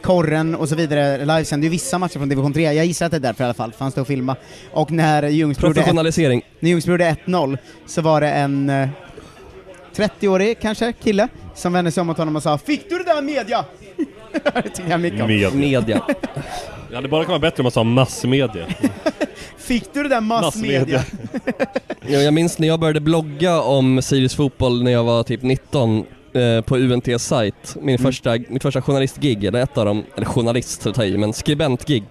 [0.02, 3.16] korren och så vidare livesänder ju vissa matcher från division 3, jag gissar att det
[3.18, 4.37] är därför i alla fall, fanns det att filma.
[4.72, 6.42] Och när Ljungsbro Professionalisering.
[6.61, 8.88] när Ljungsbro gjorde 1-0 så var det en eh,
[9.96, 13.22] 30-årig kanske kille som vände sig om mot honom och sa ”Fick du det där
[13.22, 13.64] media?”
[14.54, 15.26] Det tycker jag mycket om.
[15.28, 15.50] Media.
[15.54, 16.02] Media.
[16.92, 18.66] Ja, det bara kan vara bättre om man sa massmedia.
[19.59, 21.05] Fick du det där massmedia?
[22.07, 26.05] Ja, jag minns när jag började blogga om Sirius fotboll när jag var typ 19
[26.33, 27.76] eh, på UNT sajt.
[27.81, 27.98] Min Mm.
[27.98, 31.33] första, mitt första journalistgig, eller ett av dem, eller journalist så att ta i, men
[31.33, 32.05] skribentgig.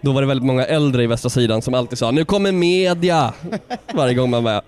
[0.00, 3.32] Då var det väldigt många äldre i västra sidan som alltid sa 'Nu kommer media!'
[3.94, 4.62] Varje gång man bara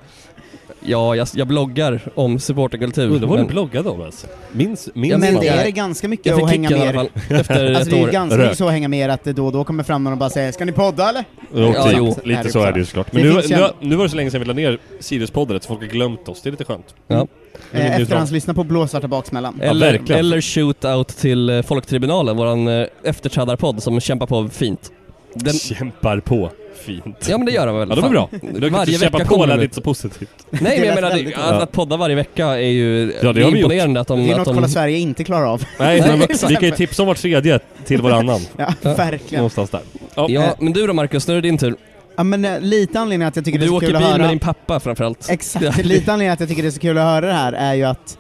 [0.85, 3.09] Ja, jag, jag bloggar om supporterkultur.
[3.09, 4.27] Undrar vad du men- bloggade om ens?
[4.53, 8.09] Minns, minns Ja, men det är ganska mycket att hänga med efter Alltså ett det
[8.09, 10.13] är ganska mycket så att hänga med att det då och då kommer fram någon
[10.13, 11.95] och bara säger ”Ska ni podda eller?” Jo, Ja, typ.
[11.99, 12.17] jo.
[12.25, 13.07] Lite så är det ju såklart.
[13.11, 15.69] Det Men nu, nu, nu var det så länge sedan vi la ner Sirius-podden så
[15.69, 16.43] folk har glömt oss.
[16.43, 16.95] Det är lite skönt.
[17.07, 17.27] Ja.
[17.71, 19.61] Vill Eh, Efterhandslyssna på blåsvarta baksmällan.
[19.61, 20.19] Eller, verkligen.
[20.19, 24.91] eller shootout till eh, Folktribunalen, våran eh, efterträdarpodd som kämpar på fint.
[25.35, 26.51] Den, Kämpar på.
[26.87, 27.27] Fint.
[27.29, 27.89] ja men det gör de väl?
[27.89, 28.29] Ja, de är bra.
[28.31, 30.31] Du kan Varje inte kämpa vecka på kommer lät de inte så positivt.
[30.51, 33.27] Nej men Det jag menar, det, att, att podda varje vecka är ju Ja, det
[33.27, 33.55] har vi gjort.
[33.57, 34.19] imponerande att de...
[34.23, 35.65] Det är att något de Kolla Sverige inte klarar av.
[35.79, 38.41] Nej, Nej, men vi kan ju tipsa om vart tredje till varannan.
[38.57, 39.37] Ja, verkligen.
[39.41, 39.81] Någonstans där.
[40.15, 40.27] Ja.
[40.31, 41.75] Ja, men du då Marcus, nu är det din tur.
[42.17, 44.05] Ja men eh, lite anledning att jag tycker det Du är så åker kul bil
[44.05, 44.23] att höra...
[44.23, 45.31] med din pappa framförallt.
[45.31, 47.75] Exakt, lite anledning att jag tycker det är så kul att höra det här är
[47.75, 48.19] ju att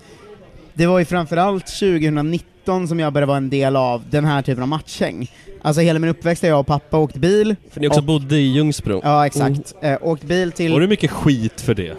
[0.74, 2.49] det var ju framförallt 2019
[2.88, 5.30] som jag började vara en del av den här typen av matchhäng.
[5.62, 7.56] Alltså hela min uppväxt har jag och pappa åkt bil.
[7.70, 9.00] För ni också och, bodde i Ljungsbro.
[9.04, 9.74] Ja, exakt.
[9.82, 10.72] Eh, åkt bil till...
[10.72, 11.96] Får du mycket skit för det?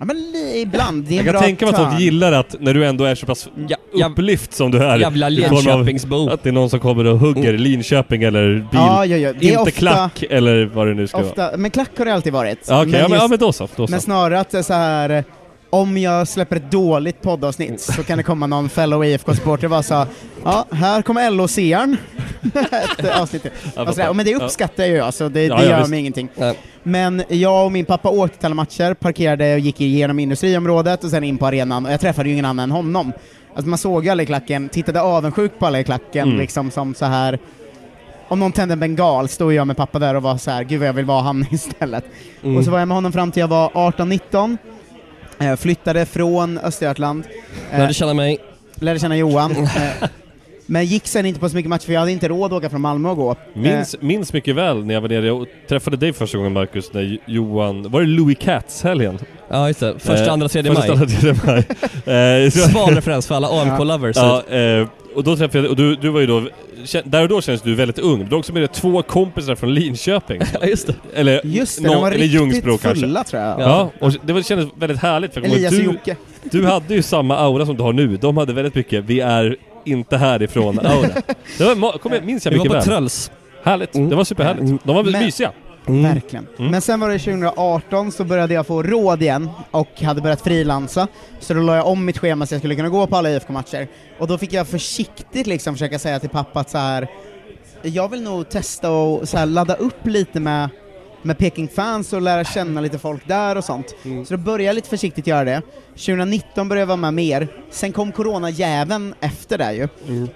[0.00, 0.16] Ja men
[0.56, 3.04] ibland, det är Jag kan bra tänka mig att folk gillar att när du ändå
[3.04, 3.48] är så pass
[3.92, 4.98] Ja, upplyft som du är.
[4.98, 6.28] jävla Linköpingsbo.
[6.30, 8.64] Att det är någon som kommer och hugger Linköping eller bil.
[8.72, 9.32] Ja, ja, ja.
[9.32, 11.28] Det inte ofta, klack eller vad det nu ska vara.
[11.28, 12.58] ofta, men klack har det alltid varit.
[12.68, 13.68] Ja, Okej, ja, men, just- ja men då så.
[13.76, 13.90] Då så.
[13.90, 15.24] Men snarare att det är så här.
[15.70, 19.82] Om jag släpper ett dåligt poddavsnitt så kan det komma någon fellow IFK-supporter och bara
[19.82, 20.06] så
[20.44, 21.96] ja, här kommer LO-searen.
[23.02, 24.38] Ja, sådär, men det ja.
[24.38, 25.90] uppskattar jag ju, alltså, det, Ja, det ja, gör visst.
[25.90, 26.28] mig ingenting.
[26.34, 26.58] Nej.
[26.82, 31.10] Men jag och min pappa åkte till alla matcher, parkerade och gick igenom industriområdet och
[31.10, 33.12] sen in på arenan, och jag träffade ju ingen annan än honom.
[33.54, 36.40] Alltså man såg ju alla i klacken, tittade avundsjukt på alla i klacken, Mm.
[36.40, 37.38] liksom som så här.
[38.28, 40.78] Om någon tände en bengal stod jag med pappa där och var så här, gud
[40.78, 42.04] vad jag vill vara han istället.
[42.42, 42.56] Mm.
[42.56, 44.56] Och så var jag med honom fram till jag var 18-19, eh,
[45.58, 47.24] flyttade från Östergötland,
[47.72, 48.38] eh, Lärde känna mig.
[48.74, 50.08] lärde känna Johan, eh,
[50.66, 52.70] men gick sen inte på så mycket matcher för jag hade inte råd att åka
[52.70, 53.36] från Malmö och gå.
[53.54, 57.18] Minns, minns mycket väl när jag var nere och träffade dig första gången Marcus, när
[57.26, 57.90] Johan...
[57.90, 59.18] Var det Louis Katz-helgen?
[59.50, 61.02] Ja just det, första, Eh, andra, tredje första, maj.
[61.02, 62.44] andra, tredje maj.
[62.44, 64.16] Eh, Sval referens för alla AMK-lovers.
[64.16, 64.86] Ja, eh,
[65.18, 66.42] och då träffade jag och du, du var ju då,
[67.04, 68.18] där och då kändes du väldigt ung.
[68.18, 70.40] Du var också med dig två kompisar från Linköping.
[70.60, 70.94] Ja, just det.
[71.14, 73.00] Eller, Just det, nå- de var eller Ljungsbro kanske.
[73.00, 73.60] fulla tror jag.
[73.60, 76.16] Ja, och det var, kändes väldigt härligt för Elias och Jocke.
[76.42, 78.16] du, hade ju samma aura som du har nu.
[78.16, 81.08] De hade väldigt mycket, vi är inte härifrån aura.
[81.58, 82.98] Det var, kommer, minns jag Vi var mycket på väl.
[82.98, 83.30] Tröls.
[83.62, 84.08] Härligt, Mm.
[84.10, 84.84] det var superhärligt.
[84.84, 85.52] De var Men- mysiga.
[85.88, 86.46] Verkligen.
[86.58, 86.70] Mm.
[86.70, 91.08] Men sen var det 2018 så började jag få råd igen och hade börjat frilansa,
[91.40, 93.88] så då la jag om mitt schema så jag skulle kunna gå på alla IFK-matcher.
[94.18, 97.08] Och då fick jag försiktigt liksom försöka säga till pappa att så här.
[97.82, 100.68] jag vill nog testa och så här, ladda upp lite med
[101.22, 103.94] med Peking-fans och lära känna lite folk där och sånt.
[104.02, 105.62] Så då började jag lite försiktigt göra det.
[105.90, 109.88] 2019 började jag vara med mer, sen kom corona-jäveln efter det ju.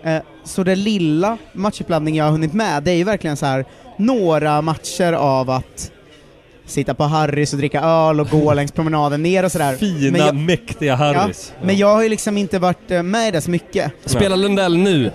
[0.02, 3.64] Eh, så det lilla matchuppladdning jag har hunnit med, det är ju verkligen så här
[4.06, 5.90] några matcher av att
[6.66, 9.76] sitta på Harrys och dricka öl och gå längs promenaden ner och sådär.
[9.76, 11.52] Fina, jag- mäktiga Harrys.
[11.60, 13.92] Ja, men jag har ju liksom inte varit eh, med i det så mycket.
[14.04, 15.10] Spela Lundell nu.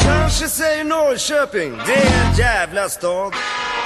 [0.00, 3.32] Kanske säger Norrköping, det är en jävla stad.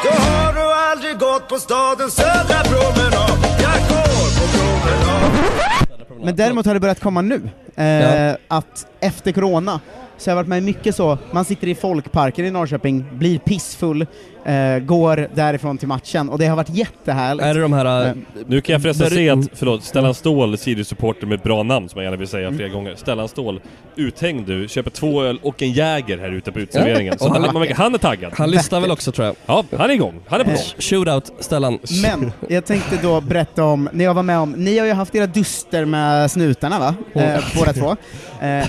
[0.05, 3.31] Då har du aldrig gått på stadens södra promenad.
[3.63, 6.25] Jag går på promenad.
[6.25, 8.37] Men däremot har det börjat komma nu, eh, Ja.
[8.49, 9.81] att efter corona
[10.19, 14.07] så har jag varit med mycket så, man sitter i folkparken i Norrköping, blir pissfull,
[14.45, 17.47] eh, går därifrån till matchen, och det har varit jättehärligt.
[17.47, 18.07] Är det de här...
[18.07, 18.13] Eh,
[18.47, 22.05] Nu kan jag förresten se att, förlåt, Stellan Ståhl, Sirius-supporter med bra namn som jag
[22.05, 22.95] gärna vill säga flera gånger.
[22.97, 23.61] Stellan Ståhl,
[23.97, 27.19] uthängd du, köper två öl och en Jäger här ute på uteserveringen.
[27.19, 28.33] Så han, man han är taggad.
[28.37, 29.37] Han lyssnar väl också tror jag.
[29.47, 30.21] Ja, han är igång.
[30.29, 30.61] Han är på gång.
[30.79, 31.79] Shootout, Stellan.
[32.03, 35.15] Men, jag tänkte då berätta om, när jag var med om, ni har ju haft
[35.15, 36.95] era duster med snutarna va?
[37.15, 37.97] Eh, båda två.
[38.43, 38.67] Eh,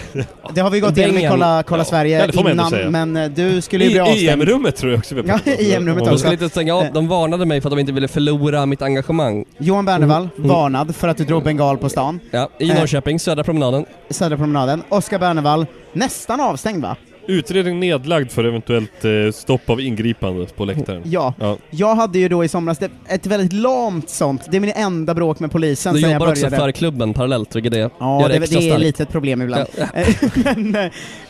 [0.53, 1.31] det har vi gått igenom Bengen.
[1.31, 4.29] Kolla, Kolla Ja, Sverige ändå innan, men eh, du skulle ju bli I avstängd.
[4.29, 5.65] EM-rummet tror jag också vi har Ja, pratat om.
[5.65, 6.17] i EM-rummet också.
[6.17, 9.45] skulle inte stänga av, de varnade mig för att de inte ville förlora mitt engagemang.
[9.57, 10.49] Johan Bernevall, Mm.
[10.49, 12.19] varnad för att du drog bengal på stan.
[12.31, 12.75] Ja, i Eh.
[12.79, 13.85] Norrköping, Södra promenaden.
[14.09, 14.83] Södra promenaden.
[14.89, 16.95] Oskar Bernevall, nästan avstängd va?
[17.27, 21.01] Utredning nedlagd för eventuellt eh, stopp av ingripande på läktaren.
[21.05, 21.33] Ja.
[21.39, 21.57] Ja.
[21.69, 22.79] Jag hade ju då i somras
[23.09, 26.31] ett väldigt lamt sånt, det är min enda bråk med polisen Du sen jag jobbar
[26.31, 26.57] också började.
[26.65, 29.65] för klubben parallellt, vilket det Ja, det, det det är lite ett problem ibland.
[29.77, 29.85] Ja.
[30.55, 30.75] Men,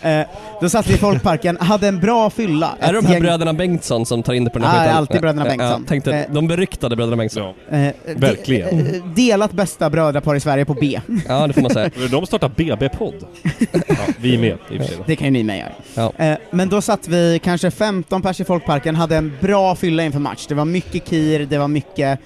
[0.02, 0.28] eh,
[0.62, 2.76] då satt vi i folkparken, hade en bra fylla.
[2.80, 4.84] Är det de här gäng- bröderna Bengtsson som tar in det på den Ja, här
[4.86, 4.98] skiten?
[4.98, 5.82] alltid bröderna Ja, Bengtsson.
[5.84, 6.26] Ja, tänkte, Eh.
[6.34, 7.54] de beryktade bröderna Bengtsson.
[7.72, 8.84] Eh, Verkligen.
[8.84, 11.00] de- eh, delat bästa brödrapar i Sverige på B.
[11.28, 11.90] Ja, det får man säga.
[12.12, 13.16] De startar BB-podd.
[13.88, 14.98] Ja, vi är med i och för sig.
[15.06, 15.70] Det kan ju ni med göra.
[15.94, 16.14] Ja.
[16.18, 20.20] Eh, men då satt vi kanske 15 pers i folkparken, hade en bra fylla inför
[20.20, 20.46] match.
[20.48, 22.20] Det var mycket kir, det var mycket,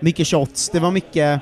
[0.00, 1.40] mycket shots, det var mycket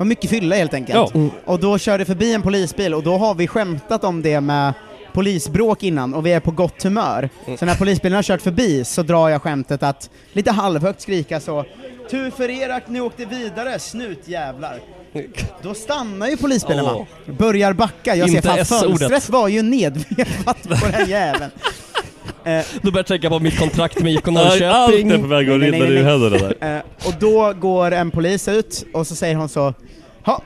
[0.00, 1.10] var mycket fylla helt enkelt.
[1.14, 1.28] Ja.
[1.44, 4.72] Och då körde förbi en polisbil och då har vi skämtat om det med
[5.12, 7.28] polisbråk innan och vi är på gott humör.
[7.58, 11.64] Så när polisbilen har kört förbi så drar jag skämtet att lite halvhögt skrika så
[12.10, 14.80] Tur för er att ni åkte vidare, snutjävlar.
[15.62, 17.06] Då stannar ju polisbilen va?
[17.26, 21.50] Börjar backa, jag Inte ser fan fönstret var ju nedvevat på den jäveln.
[22.44, 25.10] Eh, Du börjar tänka på mitt kontrakt med IFK Allt Norrköping.
[25.10, 26.76] är på väg att rinna ur händerna där.
[26.76, 29.74] Eh, och då går en polis ut och så säger hon så
[30.24, 30.42] Ja,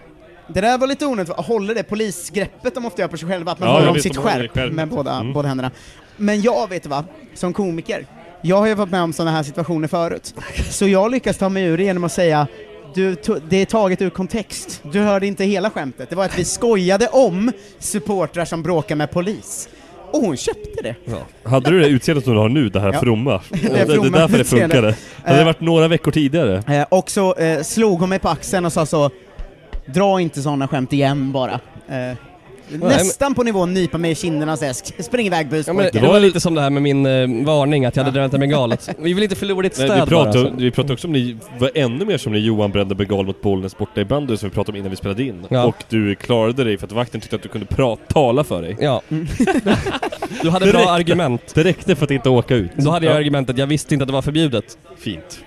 [0.49, 3.59] det där var lite onödigt, håller det polisgreppet de ofta gör på sig själva, att
[3.59, 4.73] man Ja, håller jag om sitt skärp själv.
[4.75, 5.33] med båda, Mm.
[5.33, 5.71] båda händerna.
[6.17, 8.07] Men jag, vet vad, som komiker,
[8.43, 10.35] jag har ju varit med om sådana här situationer förut,
[10.71, 12.47] så jag lyckas ta mig ur det genom att säga
[12.95, 13.17] du,
[13.49, 14.83] det är taget ur kontext.
[14.93, 16.11] Du hörde inte hela skämtet.
[16.11, 19.69] Det var att vi skojade om supportrar som bråkar med polis.
[20.11, 20.95] Och hon köpte det.
[21.05, 21.51] Ja.
[21.51, 23.01] Hade du det utseendet som du har nu, det här Ja.
[23.01, 23.41] fromma?
[23.51, 24.97] Det det, det är därför det funkade.
[25.25, 26.63] Hade det varit några veckor tidigare?
[26.69, 29.11] Eh, och så eh, slog hon mig på axeln och sa så
[29.87, 31.61] Dra inte sådana skämt igen bara.
[32.69, 36.01] Nästan på nivån nypa mig i kinderna och säga "Sk- spring iväg Ja, men det
[36.01, 38.73] var lite som det här med min eh, varning att jag hade drömt en bengal.
[38.73, 40.43] Att Vi vill inte förlora ditt Nej, stöd vi, pratade, bara.
[40.45, 40.63] alltså.
[40.65, 43.79] vi pratade också om ni var ännu mer som när Johan brände bengal mot Bollnäs
[43.79, 45.47] borta i bandy som vi pratade om innan vi spelade in.
[45.49, 45.65] Ja.
[45.65, 48.77] Och du klarade dig för att vakten tyckte att du kunde pra- tala för dig.
[48.81, 49.03] Ja.
[50.43, 50.93] Du hade Det bra räckte.
[50.93, 51.55] argument.
[51.55, 52.71] Det räckte för att inte åka ut.
[52.77, 53.19] Då hade jag Ja.
[53.19, 54.79] argumentet, jag visste inte att det var förbjudet.
[54.99, 55.41] Fint.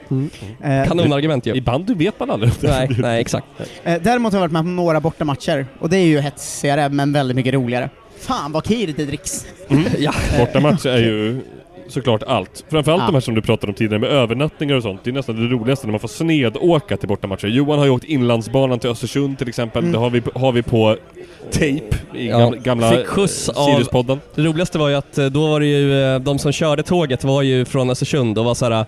[0.63, 1.53] Eh, Kanonargument ju.
[1.55, 3.45] I bandy vet man aldrig Nej, nej exakt.
[3.83, 7.06] eh, däremot har jag varit med på några bortamatcher, och det är ju hetsigare men
[7.13, 7.89] väldigt mycket roligare.
[8.19, 9.45] Fan vad kir det dricks.
[9.99, 10.13] Ja.
[10.39, 11.41] Bortamatch är ju
[11.89, 12.65] såklart allt.
[12.69, 13.05] Framförallt Ja.
[13.05, 15.01] de här som du pratade om tidigare med övernattningar och sånt.
[15.03, 17.47] Det är nästan det roligaste när man får snedåka till bortamatcher.
[17.47, 19.79] Johan har ju åkt Inlandsbanan till Östersund till exempel.
[19.79, 19.91] Mm.
[19.91, 20.97] Det har vi, har vi på
[21.51, 21.65] tape
[22.15, 22.39] i Ja.
[22.39, 24.19] gamla, gamla Fick skjuts av- Siriuspodden.
[24.35, 27.23] Det roligaste var ju att eh, då var det ju, eh, de som körde tåget
[27.23, 28.85] var ju från Östersund och var såhär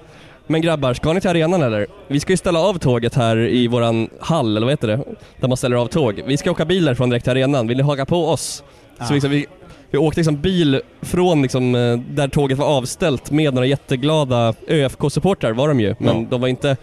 [0.51, 1.87] Men grabbar, ska ni till arenan eller?
[2.07, 4.99] Vi ska ju ställa av tåget här i våran hall, eller vad heter det?
[5.39, 6.21] Där man ställer av tåg.
[6.25, 8.63] Vi ska åka bil därifrån direkt till arenan, vill ni haka på oss?
[8.97, 9.05] Ja.
[9.05, 9.45] Så liksom, vi,
[9.91, 15.53] vi åkte liksom bil från liksom, eh, där tåget var avställt med några jätteglada ÖFK-supportrar
[15.53, 16.27] var de ju, men Ja.
[16.29, 16.77] de var inte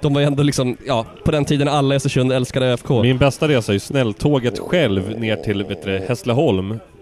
[0.00, 2.88] de var ju ändå liksom, ja, på den tiden alla i Östersund älskade ÖFK.
[2.90, 6.06] Min bästa resa är ju snälltåget själv ner till vet du, det,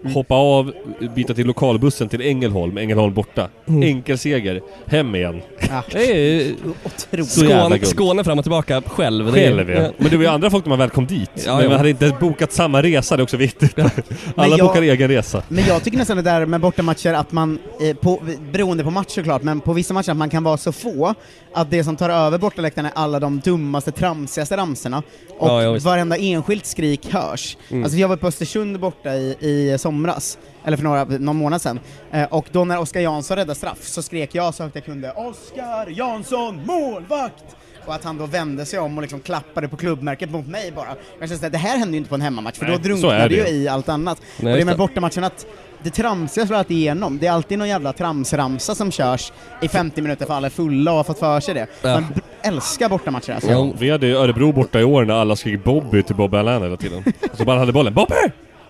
[0.03, 0.73] Hässleholm hoppa av,
[1.15, 3.49] byta till lokalbussen till Ängelholm, Ängelholm borta.
[3.67, 3.83] Mm.
[3.83, 5.41] Enkel seger, hem igen.
[5.69, 5.83] Ja.
[5.91, 6.53] Det är
[6.85, 7.27] Otroligt.
[7.29, 7.85] så jävla Skåne.
[7.85, 9.31] Skåne fram och tillbaka själv.
[9.31, 9.91] Själv ja.
[9.97, 11.29] Men det var ju andra folk när man väl kom dit.
[11.45, 11.69] Ja, men jo.
[11.69, 13.75] man hade inte bokat samma resa, det är också viktigt.
[14.35, 15.43] Alla jag- bokar egen resa.
[15.47, 19.09] Men jag tycker nästan det där med bortamatcher att man, eh, på, beroende på match
[19.15, 21.13] såklart, men på vissa matcher att man kan vara så få
[21.53, 25.03] att det som tar över bortaläktaren är alla de dummaste, tramsigaste ramsorna.
[25.39, 27.57] Och Ja, ja, varenda enskilt skrik hörs.
[27.69, 27.83] Mm.
[27.83, 31.79] Alltså jag var på Östersund borta i, i somras, eller för några, någon månad sedan,
[32.11, 35.11] eh, och då när Oskar Jansson räddade straff så skrek jag så högt jag kunde
[35.11, 37.55] Oskar Jansson, målvakt!
[37.85, 40.95] Och att han då vände sig om och liksom klappade på klubbmärket mot mig bara.
[41.19, 43.29] Jag kände att det här händer ju inte på en hemmamatch, för Nej, då är
[43.29, 44.21] det ju i allt annat.
[44.39, 45.45] Nej, och det med bortamatchen att
[45.83, 47.17] det tramsiga slår alltid igenom.
[47.17, 50.91] Det är alltid någon jävla tramsramsa som körs i 50 minuter för alla är fulla
[50.91, 51.67] och har fått för sig det.
[51.81, 51.93] Ja.
[51.93, 52.05] Man
[52.41, 53.51] älskar bortamatcher alltså.
[53.51, 53.73] Ja.
[53.79, 56.77] Vi hade ju Örebro borta i år när alla skrek Bobby till Bobby Allan hela
[56.77, 57.03] tiden.
[57.33, 58.15] Så bara hade bollen, Bobby!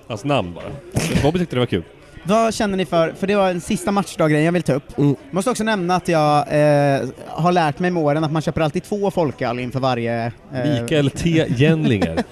[0.08, 0.72] Hans namn bara.
[1.24, 1.84] Bobby tyckte det var kul.
[2.28, 4.98] Vad känner ni för, för det var en sista matchdag-grej jag vill ta upp.
[4.98, 5.16] Mm.
[5.32, 8.84] Måste också nämna att jag eh, har lärt mig med åren att man köper alltid
[8.84, 10.26] två folköl inför varje...
[10.26, 11.46] Eh, Mikael T.
[11.58, 12.24] Jänlinger.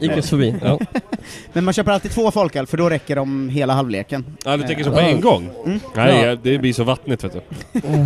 [0.00, 0.54] Gick oss förbi.
[0.62, 0.78] Ja.
[1.52, 4.24] Men man köper alltid två folköl, för då räcker de hela halvleken.
[4.44, 5.48] Ja, du tänker så Eh, på en gång?
[5.66, 5.80] Mm.
[5.94, 6.36] Nej, Ja.
[6.42, 7.40] det blir så vattnigt vet du.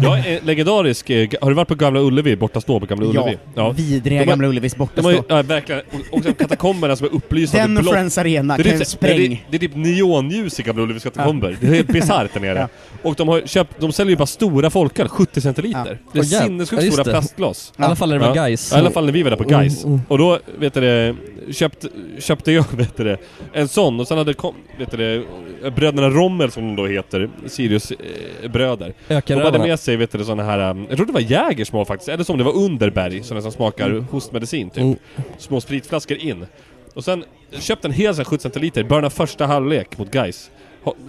[0.03, 3.39] Jag är legendarisk, eh, har du varit på Gamla Ullevi, borta stå på Gamla Ullevi?
[3.55, 5.11] Ja, vidriga De har- Gamla Ullevis bortastå.
[5.11, 7.85] ju, ja verkligen, och, katakomberna som är upplysta Den och.
[7.85, 9.17] Friends Arena, Det är, kan typ, spräng.
[9.19, 11.34] det, är, det är typ neonljus i Gamla Ullevis katakomber.
[11.41, 12.69] Det är helt bisarrt där nere.
[13.03, 15.99] Och de har köpt, de säljer ju bara stora folköl, 70 centiliter.
[16.05, 16.11] Ja.
[16.13, 17.11] Det är sinnessjukt Ja, stora det.
[17.11, 17.73] plastglas.
[17.79, 18.71] I alla fall när det var Gais.
[18.73, 19.85] Ja, I alla fall när vi var där på Gais.
[19.85, 20.07] Mm, mm.
[20.09, 21.17] Och då, vet du det,
[21.53, 21.85] köpt,
[22.19, 23.17] köpte jag, vet du det,
[23.53, 25.25] en sån och sen hade kom, vet du det,
[25.71, 28.95] bröderna Rommel som de då heter, Sirius eh, bröder.
[29.27, 31.69] De hade med sig, vet du det, såna här, um, jag tror det var Jägers
[31.69, 34.07] små faktiskt, eller som det var Underberg, såna som smakar Mm.
[34.11, 34.83] hostmedicin typ.
[34.83, 34.97] Mm.
[35.39, 36.47] Små spritflaskor in.
[36.95, 37.25] Och sen
[37.59, 40.51] köpte en hel sån här 70 centiliter, i början av första halvlek mot Gais.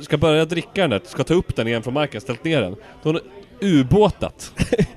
[0.02, 2.76] Ska börja dricka den där, ska ta upp den igen från marken, ställt ner den.
[3.04, 3.22] Då har de
[3.68, 4.52] ubåtat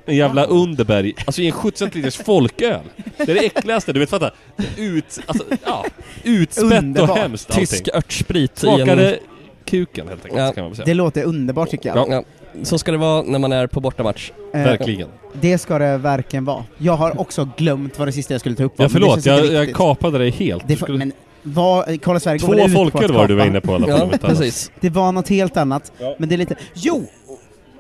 [0.05, 2.81] en jävla Underberg, alltså i en 70 centiliters folköl.
[3.17, 4.31] Det är det äckligaste, du vet fatta.
[4.77, 5.85] Ut, alltså, ja,
[6.25, 7.67] utspätt och hemskt allting.
[7.67, 9.19] Tysk örtsprit i Smakade en...
[9.65, 10.53] kuken helt enkelt, Ja.
[10.53, 10.87] kan man säga.
[10.87, 11.99] Det låter underbart tycker jag.
[11.99, 12.07] Ja.
[12.11, 12.25] Ja.
[12.65, 14.31] Så ska det vara när man är på bortamatch.
[14.55, 15.09] Eh, Verkligen.
[15.33, 16.65] Det ska det verkligen vara.
[16.79, 19.47] Jag har också glömt vad det sista jag skulle ta upp var, Ja förlåt, jag,
[19.47, 20.69] jag kapade dig helt.
[20.69, 23.73] Det skulle- men vad, Kolla Sverige går Två på folköl var du var inne på
[23.73, 24.09] i alla fall.
[24.13, 24.71] Ja, precis.
[24.81, 26.15] Det var något helt annat, Ja.
[26.19, 26.57] men det är lite...
[26.75, 27.07] Jo!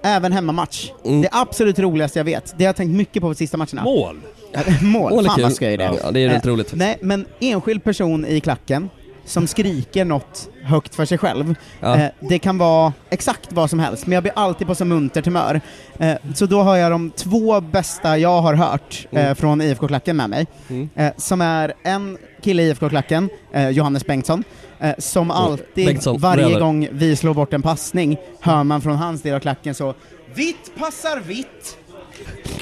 [0.02, 0.90] Även hemmamatch.
[1.04, 1.20] Mm.
[1.22, 2.54] Det absolut roligaste jag vet.
[2.58, 3.84] Det har jag tänkt mycket på på sista matcherna.
[3.84, 4.16] Mål!
[4.82, 5.98] Mål, Mål fan vad skoj det är.
[6.04, 6.72] Ja, det är Eh, roligt.
[6.74, 8.90] Nej, men enskild person i klacken
[9.28, 11.54] som skriker något högt för sig själv.
[11.80, 11.96] Ja.
[11.96, 15.24] Eh, det kan vara exakt vad som helst, men jag blir alltid på så muntert
[15.24, 15.60] humör.
[15.98, 19.36] Eh, så då har jag de två bästa jag har hört eh, Mm.
[19.36, 20.46] från IFK-klacken med mig.
[20.68, 20.88] Mm.
[20.94, 24.44] Eh, som är en kille i IFK-klacken, eh, Johannes Bengtsson,
[24.80, 26.60] eh, som alltid, Bengtsson, varje bröder.
[26.60, 29.94] gång vi slår bort en passning, hör man från hans del av klacken så
[30.34, 31.78] Vitt passar vitt!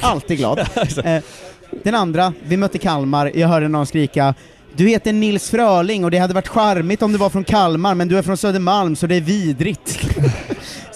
[0.00, 0.68] Alltid glad.
[1.84, 4.34] den andra, vi mötte Kalmar, jag hörde någon skrika
[4.74, 8.08] du heter Nils Fröling och det hade varit charmigt om du var från Kalmar, men
[8.08, 9.98] du är från Södermalm så det är vidrigt.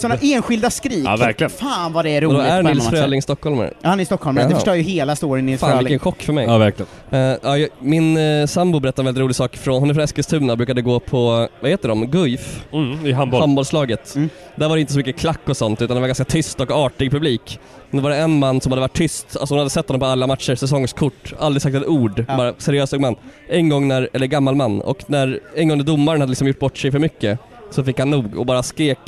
[0.00, 1.04] Sådana enskilda skrik.
[1.06, 1.50] Ja, verkligen.
[1.50, 2.88] Fan vad det är Och roligt då är Nils.
[2.88, 3.72] Fröling stockholmare.
[3.82, 5.84] Ja, han är i Stockholm, det förstör ju hela storyn Nils Fan Fröling.
[5.84, 6.46] vilken chock för mig.
[6.46, 6.88] Ja verkligen.
[7.10, 10.04] Eh, ja, jag, min uh, sambo berättade en väldigt rolig sak från, hon är från
[10.04, 12.64] Eskilstuna, brukade gå på, vad heter de, Guif?
[12.72, 13.40] Mm, i handboll.
[13.40, 14.14] Handbollslaget.
[14.16, 14.28] Mm.
[14.56, 16.70] Där var det inte så mycket klack och sånt, utan det var ganska tyst och
[16.70, 17.58] artig publik.
[17.90, 20.00] Men det var det en man som hade varit tyst, alltså hon hade sett honom
[20.00, 22.36] på alla matcher, säsongskort, aldrig sagt ett ord, Ja.
[22.36, 23.16] bara seriös man.
[23.48, 26.58] En gång när, eller gammal man, och när, en gång när domaren hade liksom gjort
[26.58, 27.38] bort sig för mycket,
[27.70, 28.98] så fick han nog och bara skrek,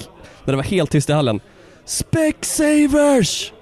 [0.44, 1.40] när det var helt tyst i hallen,
[1.84, 3.52] Specsavers!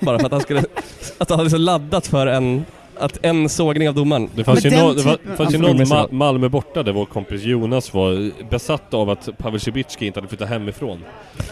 [0.00, 0.60] Bara för att han skulle,
[1.18, 2.64] att han hade så laddat för en,
[2.98, 4.30] att en sågning av domaren.
[4.34, 6.82] Det fanns Men ju, nå- det var, typen- fanns ju Alltså, någon Ma- Malmö borta
[6.82, 11.00] där vår kompis Jonas var besatt av att Pavel Cibicki inte hade flyttat hemifrån.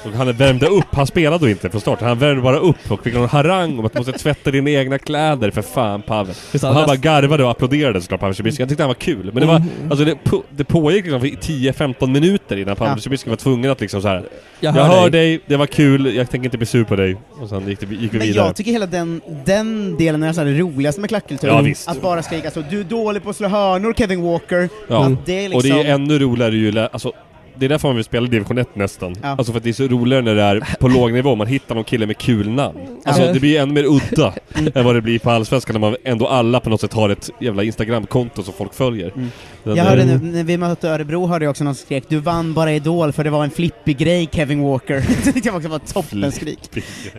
[0.05, 3.03] Och han värmde upp, han spelade då inte från start, han värmde bara upp och
[3.05, 6.35] fick någon harang om att du måste tvätta dina egna kläder för fan Pavel.
[6.55, 8.63] Och han bara garvade och applåderade såklart Pavel Cibicki.
[8.63, 9.31] Jag tyckte han var kul.
[9.33, 9.69] Men det var, Mm.
[9.91, 13.19] alltså det, på, det pågick liksom i 10-15 minuter innan Pavel Ja.
[13.27, 14.25] Var tvungen att liksom så här.
[14.61, 15.11] Jag Jag hör hör dig.
[15.37, 17.17] dig, det var kul, jag tänker inte bli sur på dig.
[17.41, 18.47] Och sen gick, det, gick vi Men vidare.
[18.47, 21.49] jag tycker hela den, den delen är nästan det roligaste med klackkultur.
[21.49, 21.89] Ja, visst.
[21.89, 24.69] Att bara skrika så du är dålig på att slå hörnor Kevin Walker.
[24.89, 25.05] Ja.
[25.07, 25.57] Att det är liksom...
[25.57, 27.13] Och det är ännu roligare ju, alltså
[27.59, 29.15] det är därför man vill spela division 1 nästan.
[29.23, 29.29] Ja.
[29.29, 31.75] Alltså för att det är så roligare när det är på låg nivå, man hittar
[31.75, 32.79] någon kille med kul namn.
[33.05, 33.33] Alltså Ja.
[33.33, 34.35] det blir ännu mer udda
[34.75, 37.31] än vad det blir på Allsvenskan när man ändå alla på något sätt har ett
[37.41, 39.13] jävla Instagramkonto som folk följer.
[39.17, 39.29] Mm.
[39.65, 42.55] Jag hörde nu, när vi mötte Örebro hörde jag också någon som skrek du vann
[42.55, 44.95] bara Idol för det var en flippig grej Kevin Walker.
[45.25, 46.59] det tyckte jag också var ett toppenskrik.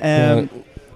[0.02, 0.48] Ehm,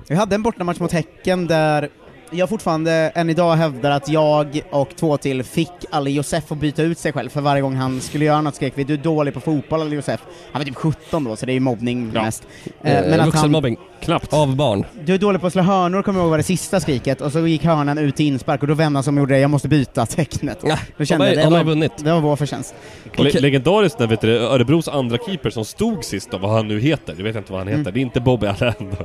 [0.08, 1.90] vi hade en bortamatch mot Häcken där
[2.32, 6.84] jag fortfarande än idag hävdar att jag och två till fick Ali Josef att byta
[6.84, 9.34] ut sig själv, för varje gång han skulle göra något skrek vi du är dålig
[9.34, 10.22] på fotboll Ali Josef.
[10.52, 12.48] Han var typ 17 då, så det är ju mobbning mest.
[12.84, 13.78] Eh, Eh, han, vuxenmobbing.
[14.02, 14.34] Knappt.
[14.34, 14.86] Av barn.
[15.06, 17.32] du är dålig på att slå hörnor kommer jag ihåg var det sista skriket, och
[17.32, 19.68] så gick hörnan ut till inspark och då vände han som gjorde det, jag måste
[19.68, 20.58] byta tecknet.
[20.98, 21.92] Då kände har man- det, har man var, vunnit.
[21.98, 22.76] det var vår förtjänst.
[23.18, 26.80] Le- legendariskt när vet du, Örebros andra keeper som stod sist då, vad han nu
[26.80, 27.94] heter, jag vet inte vad han heter, Mm.
[27.94, 28.98] det är inte Bobby Allende.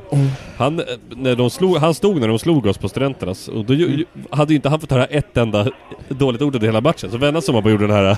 [0.56, 0.84] Han, eh,
[1.16, 4.04] när de slog, han stod när de slog oss på Studenternas, och då ju, Mm.
[4.30, 5.66] hade ju inte han fått höra ett enda
[6.08, 8.16] dåligt ord under hela matchen, så vände han sig om och bara gjorde den här,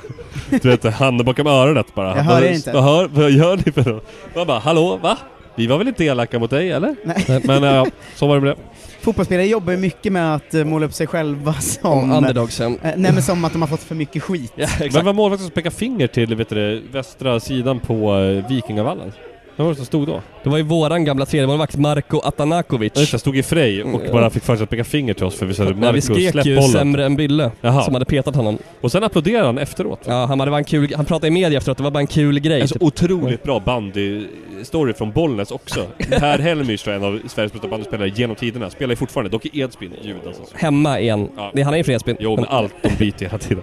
[0.63, 2.09] du vet, handen bakom öronet bara.
[2.09, 2.73] Jag Han hör bara, inte.
[2.73, 4.11] Vad, hör, vad gör ni för något?
[4.37, 5.19] Man bara, hallå, va?
[5.57, 6.97] Vi var väl inte elaka mot dig eller?
[7.05, 7.41] Nej.
[7.45, 8.57] Men ja, så var det med det.
[9.01, 12.13] Fotbollsspelare jobbar ju mycket med att eh, måla upp sig själva som...
[12.13, 12.73] underdogsen.
[12.83, 14.53] Eh, nej men som att de har fått för mycket skit.
[14.93, 19.13] Men var målvakten som pekade finger till vet du, det, västra sidan på uh, Vikingavallen?
[19.57, 20.21] Vad var det som stod då?
[20.43, 22.93] Det var ju våran gamla tredjemålvakt Marko Atanakovic.
[22.95, 24.13] Ja, just det, stod i Frej och Mm.
[24.13, 26.01] bara fick för sig att peka finger till oss för vi sa Nej, Marco vi
[26.01, 26.71] skrek släpp ju bollen.
[26.71, 27.83] sämre än Bylle, Jaha.
[27.83, 28.59] som hade petat honom.
[28.81, 30.01] Och sen applåderade han efteråt.
[30.05, 32.07] Ja, han, hade, var en kul, han pratade i media efteråt, det var bara en
[32.07, 32.61] kul grej.
[32.61, 32.83] Alltså typ.
[32.83, 35.87] otroligt bra bandy-story från Bollnäs också.
[36.11, 38.71] Per Helmich en av Sveriges bästa bandyspelare genom tiderna.
[38.71, 40.57] Spelar ju fortfarande, dock i Edsbyn, Judas alltså.
[40.57, 41.29] Hemma igen.
[41.37, 41.51] Ja.
[41.55, 42.17] Det, han är i Fredsbyn.
[42.21, 43.63] Jo men allt, de byter hela tiden.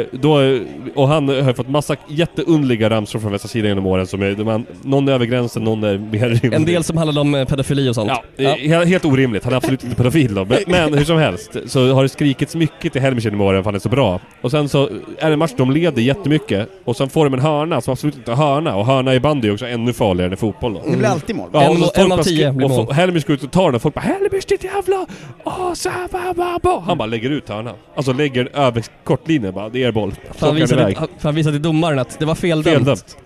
[0.00, 0.58] Eh, då,
[0.94, 4.66] och han har fått massa jätteunderliga ramsor från västra sidan genom åren som är, man,
[4.82, 6.52] någon är över gränsen, någon är mer rimlig.
[6.54, 8.12] En del som handlade om eh, pedofili och sånt.
[8.36, 9.44] Ja, eh, Helt, orimligt.
[9.44, 10.44] Han är absolut inte pedofil då.
[10.44, 13.70] Men, men hur som helst så har det skrikits mycket till Helmich genom åren för
[13.70, 14.20] han är så bra.
[14.40, 14.86] Och sen så
[15.18, 18.16] är det en match de leder jättemycket och sen får de en hörna som absolut
[18.16, 18.76] inte är hörna.
[18.76, 20.82] Och hörna i bandy är också ännu farligare än i fotboll då.
[20.90, 21.50] Det blir alltid mål.
[21.52, 22.92] Ja, En och en av tio blir mål.
[22.92, 25.06] Helmich går ut och tar den och folk bara 'Helmich ditt jävla...
[25.44, 26.80] Åh, så här, ba, ba, ba.
[26.80, 27.74] Han bara lägger ut hörnan.
[27.96, 30.14] Alltså lägger den över kortlinjen bara, det är er boll.
[30.32, 32.76] För han, visade, för visade till domaren att det var feldömt.
[32.76, 33.16] Feldömt.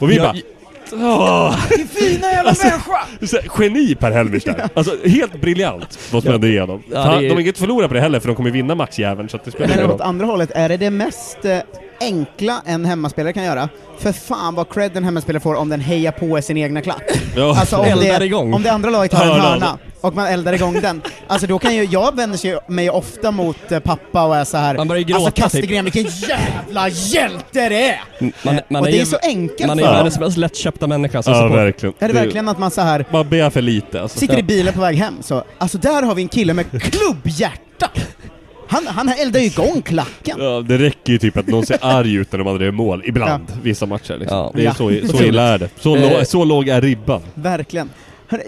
[0.00, 0.34] Och vi Ja, bara...
[0.92, 1.56] Åh!
[1.90, 2.98] Fina jävla människa!
[3.26, 4.68] Så här, Geni Per Helmich där.
[4.74, 6.82] Alltså helt briljant man ändå ge honom.
[6.92, 8.74] Ja, det är- De har inget att förlora på det heller för de kommer vinna
[8.74, 10.08] matchjäveln så att det spelar Men ingen åt roll.
[10.08, 11.58] andra hållet, är det det mest eh,
[12.00, 13.68] enkla en hemmaspelare kan göra?
[13.98, 17.02] För fan vad cred en hemmaspelare får om den hejar på sin egna klack.
[17.36, 17.56] Ja.
[17.60, 18.54] Alltså om Eldar det, igång.
[18.54, 19.78] om det andra laget har en Hörna.
[20.00, 23.78] och man eldar igång den, alltså då kan ju, jag vänder mig ofta mot eh,
[23.78, 24.76] pappa och är så här.
[24.76, 25.94] Man börjar gråta, alltså Kastegren, typ.
[25.94, 28.00] vilken jävla hjälte det är!
[28.42, 31.22] Man, man och det ju- är så enkelt Man är ju världens mest lättköpta människa
[31.22, 31.54] som Ja, på.
[31.56, 31.94] verkligen.
[31.98, 34.18] Är det verkligen att man så här Man ber för lite alltså.
[34.18, 37.90] sitter i bilen på väg hem så, alltså där har vi en kille med klubbhjärta!
[38.70, 40.36] Han, han eldar ju igång klacken!
[40.40, 43.02] Ja, det räcker ju typ att någon ser arg ut när de andra gör mål,
[43.06, 44.38] ibland, vissa matcher liksom.
[44.38, 44.50] Ja.
[44.54, 44.74] Det är Ja.
[44.74, 45.68] så, så illa är det.
[45.80, 46.22] Så, Eh.
[46.24, 47.22] så låg är ribban.
[47.34, 47.90] Verkligen.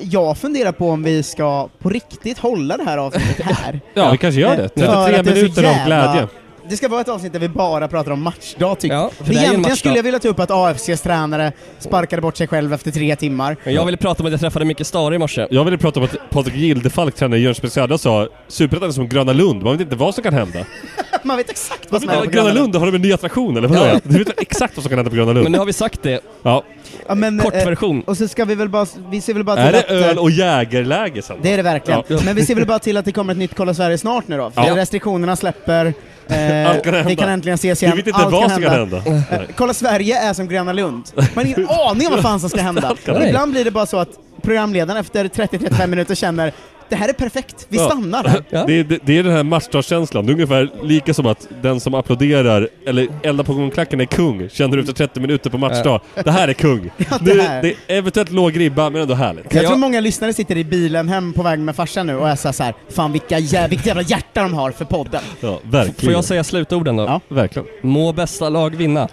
[0.00, 3.80] Jag funderar på om vi ska på riktigt hålla det här avsnittet här.
[3.94, 4.80] Ja, vi kanske gör det.
[4.80, 6.28] För att 33 det är så minuter av glädje.
[6.72, 9.28] Det ska vara ett avsnitt där vi bara pratar om matchdag tycker Ja, jag.
[9.28, 9.78] är egentligen matchdag.
[9.78, 13.56] skulle jag vilja ta upp att AFCs tränare sparkade bort sig själv efter tre timmar.
[13.64, 15.46] Men jag ville prata om att jag träffade Micke Stare i morse.
[15.50, 19.08] Jag ville prata om att Patrik Gildefalk, tränare i Jönköping Södra, sa Superettan är som
[19.08, 20.58] Gröna Lund, man vet inte vad som kan hända.
[21.24, 23.68] Man vet exakt vad som är på Gröna Lund, har de en ny attraktion eller
[23.68, 23.86] vadå?
[23.86, 24.00] Ja.
[24.04, 25.42] Du vet exakt vad som kan hända på Gröna Lund.
[25.42, 26.20] Men nu har vi sagt det.
[26.42, 26.64] Ja.
[27.08, 28.02] Ja, men, eh, Kortversion.
[28.02, 30.04] och så ska vi väl bara, vi ser väl bara Är till det att...
[30.04, 31.36] eh, öl och jägerläge sen?
[31.42, 32.02] Det är det verkligen.
[32.08, 32.18] Ja.
[32.24, 34.36] Men vi ser väl bara till att det kommer ett nytt Kolla Sverige snart nu
[34.36, 34.50] då.
[34.50, 34.76] För Ja.
[34.76, 35.94] Restriktionerna släpper,
[36.34, 37.08] eh, Allt kan hända.
[37.08, 37.96] vi kan äntligen ses Du igen.
[37.96, 38.96] vet inte Allt vad som kan hända.
[39.06, 41.04] Eh, Kolla Sverige är som Gröna Lund.
[41.14, 42.94] Man har ingen aning om vad fan som ska hända.
[43.28, 44.08] Ibland blir det bara så att
[44.42, 46.52] programledaren efter 30-35 minuter känner
[46.92, 47.86] det här är perfekt, vi Ja.
[47.86, 48.44] stannar här.
[48.50, 48.64] Ja.
[48.66, 51.80] Det, är, det, det är den här matchdagskänslan, det är ungefär lika som att den
[51.80, 56.00] som applåderar eller eldar på klacken är kung, känner efter 30 minuter på matchdag.
[56.24, 56.90] Det här är kung.
[57.20, 57.62] det det, här.
[57.62, 59.54] det är eventuellt låg ribba, men ändå härligt.
[59.54, 62.36] Jag tror många lyssnare sitter i bilen hem på väg med farsan nu och är
[62.36, 65.22] så här, så här fan vilka jä vilket jävla hjärta de har för podden.
[65.40, 65.94] Ja, verkligen.
[65.94, 67.02] Får jag säga slutorden då?
[67.04, 67.20] Ja.
[67.28, 67.68] Verkligen.
[67.82, 69.08] Må bästa lag vinna.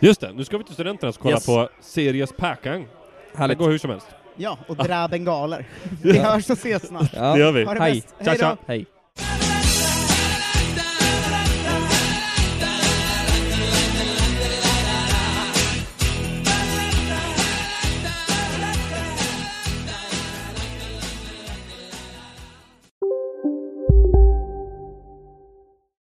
[0.00, 1.46] Just det, nu ska vi till studenterna och kolla Yes.
[1.46, 2.80] på Series Pakang.
[3.32, 3.58] Det Härligt.
[3.58, 4.06] går hur som helst.
[4.40, 5.66] Ja, och dra bengaler.
[6.02, 7.10] Vi hörs och ses snart.
[7.12, 7.32] Ja.
[7.32, 7.64] Det gör vi.
[7.64, 8.04] Ha det Hej.
[8.18, 8.24] bäst.
[8.24, 8.56] Tja, tja.
[8.66, 8.86] Hej.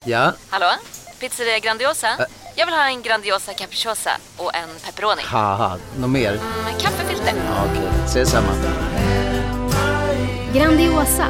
[0.04, 0.66] Ja, Hallå?
[1.20, 2.08] Pizzeria Grandiosa?
[2.58, 5.22] Jag vill ha en Grandiosa capriciosa och en pepperoni.
[5.24, 6.32] haha, något mer?
[6.64, 7.32] Med kaffefilter.
[7.46, 8.52] Ja, Okej, ses samma.
[10.54, 11.26] Grandiosa,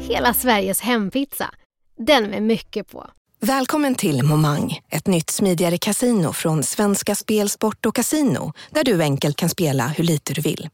[0.00, 1.50] hela Sveriges hempizza.
[1.98, 3.10] Den med mycket på.
[3.40, 9.02] Välkommen till Momang, ett nytt smidigare kasino från Svenska Spel, Sport och Casino där du
[9.02, 10.68] enkelt kan spela hur lite du vill.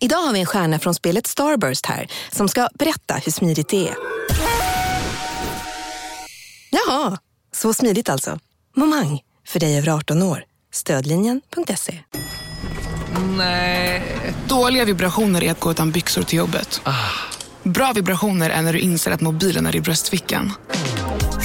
[0.00, 3.88] Idag har vi en stjärna från spelet Starburst här som ska berätta hur smidigt det
[3.88, 3.94] är.
[6.70, 7.18] Jaha,
[7.52, 8.38] så smidigt alltså.
[8.76, 10.44] Momang, för dig över 18 år.
[10.72, 11.98] Stödlinjen.se.
[13.36, 14.02] Nej.
[14.48, 16.80] Dåliga vibrationer är att gå utan byxor till jobbet.
[17.62, 20.52] Bra vibrationer är när du inser att mobilen är i bröstfickan.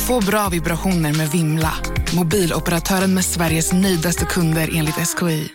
[0.08, 1.74] Få bra vibrationer med Vimla.
[2.16, 5.54] Mobiloperatören med Sveriges nöjdaste kunder enligt SKI.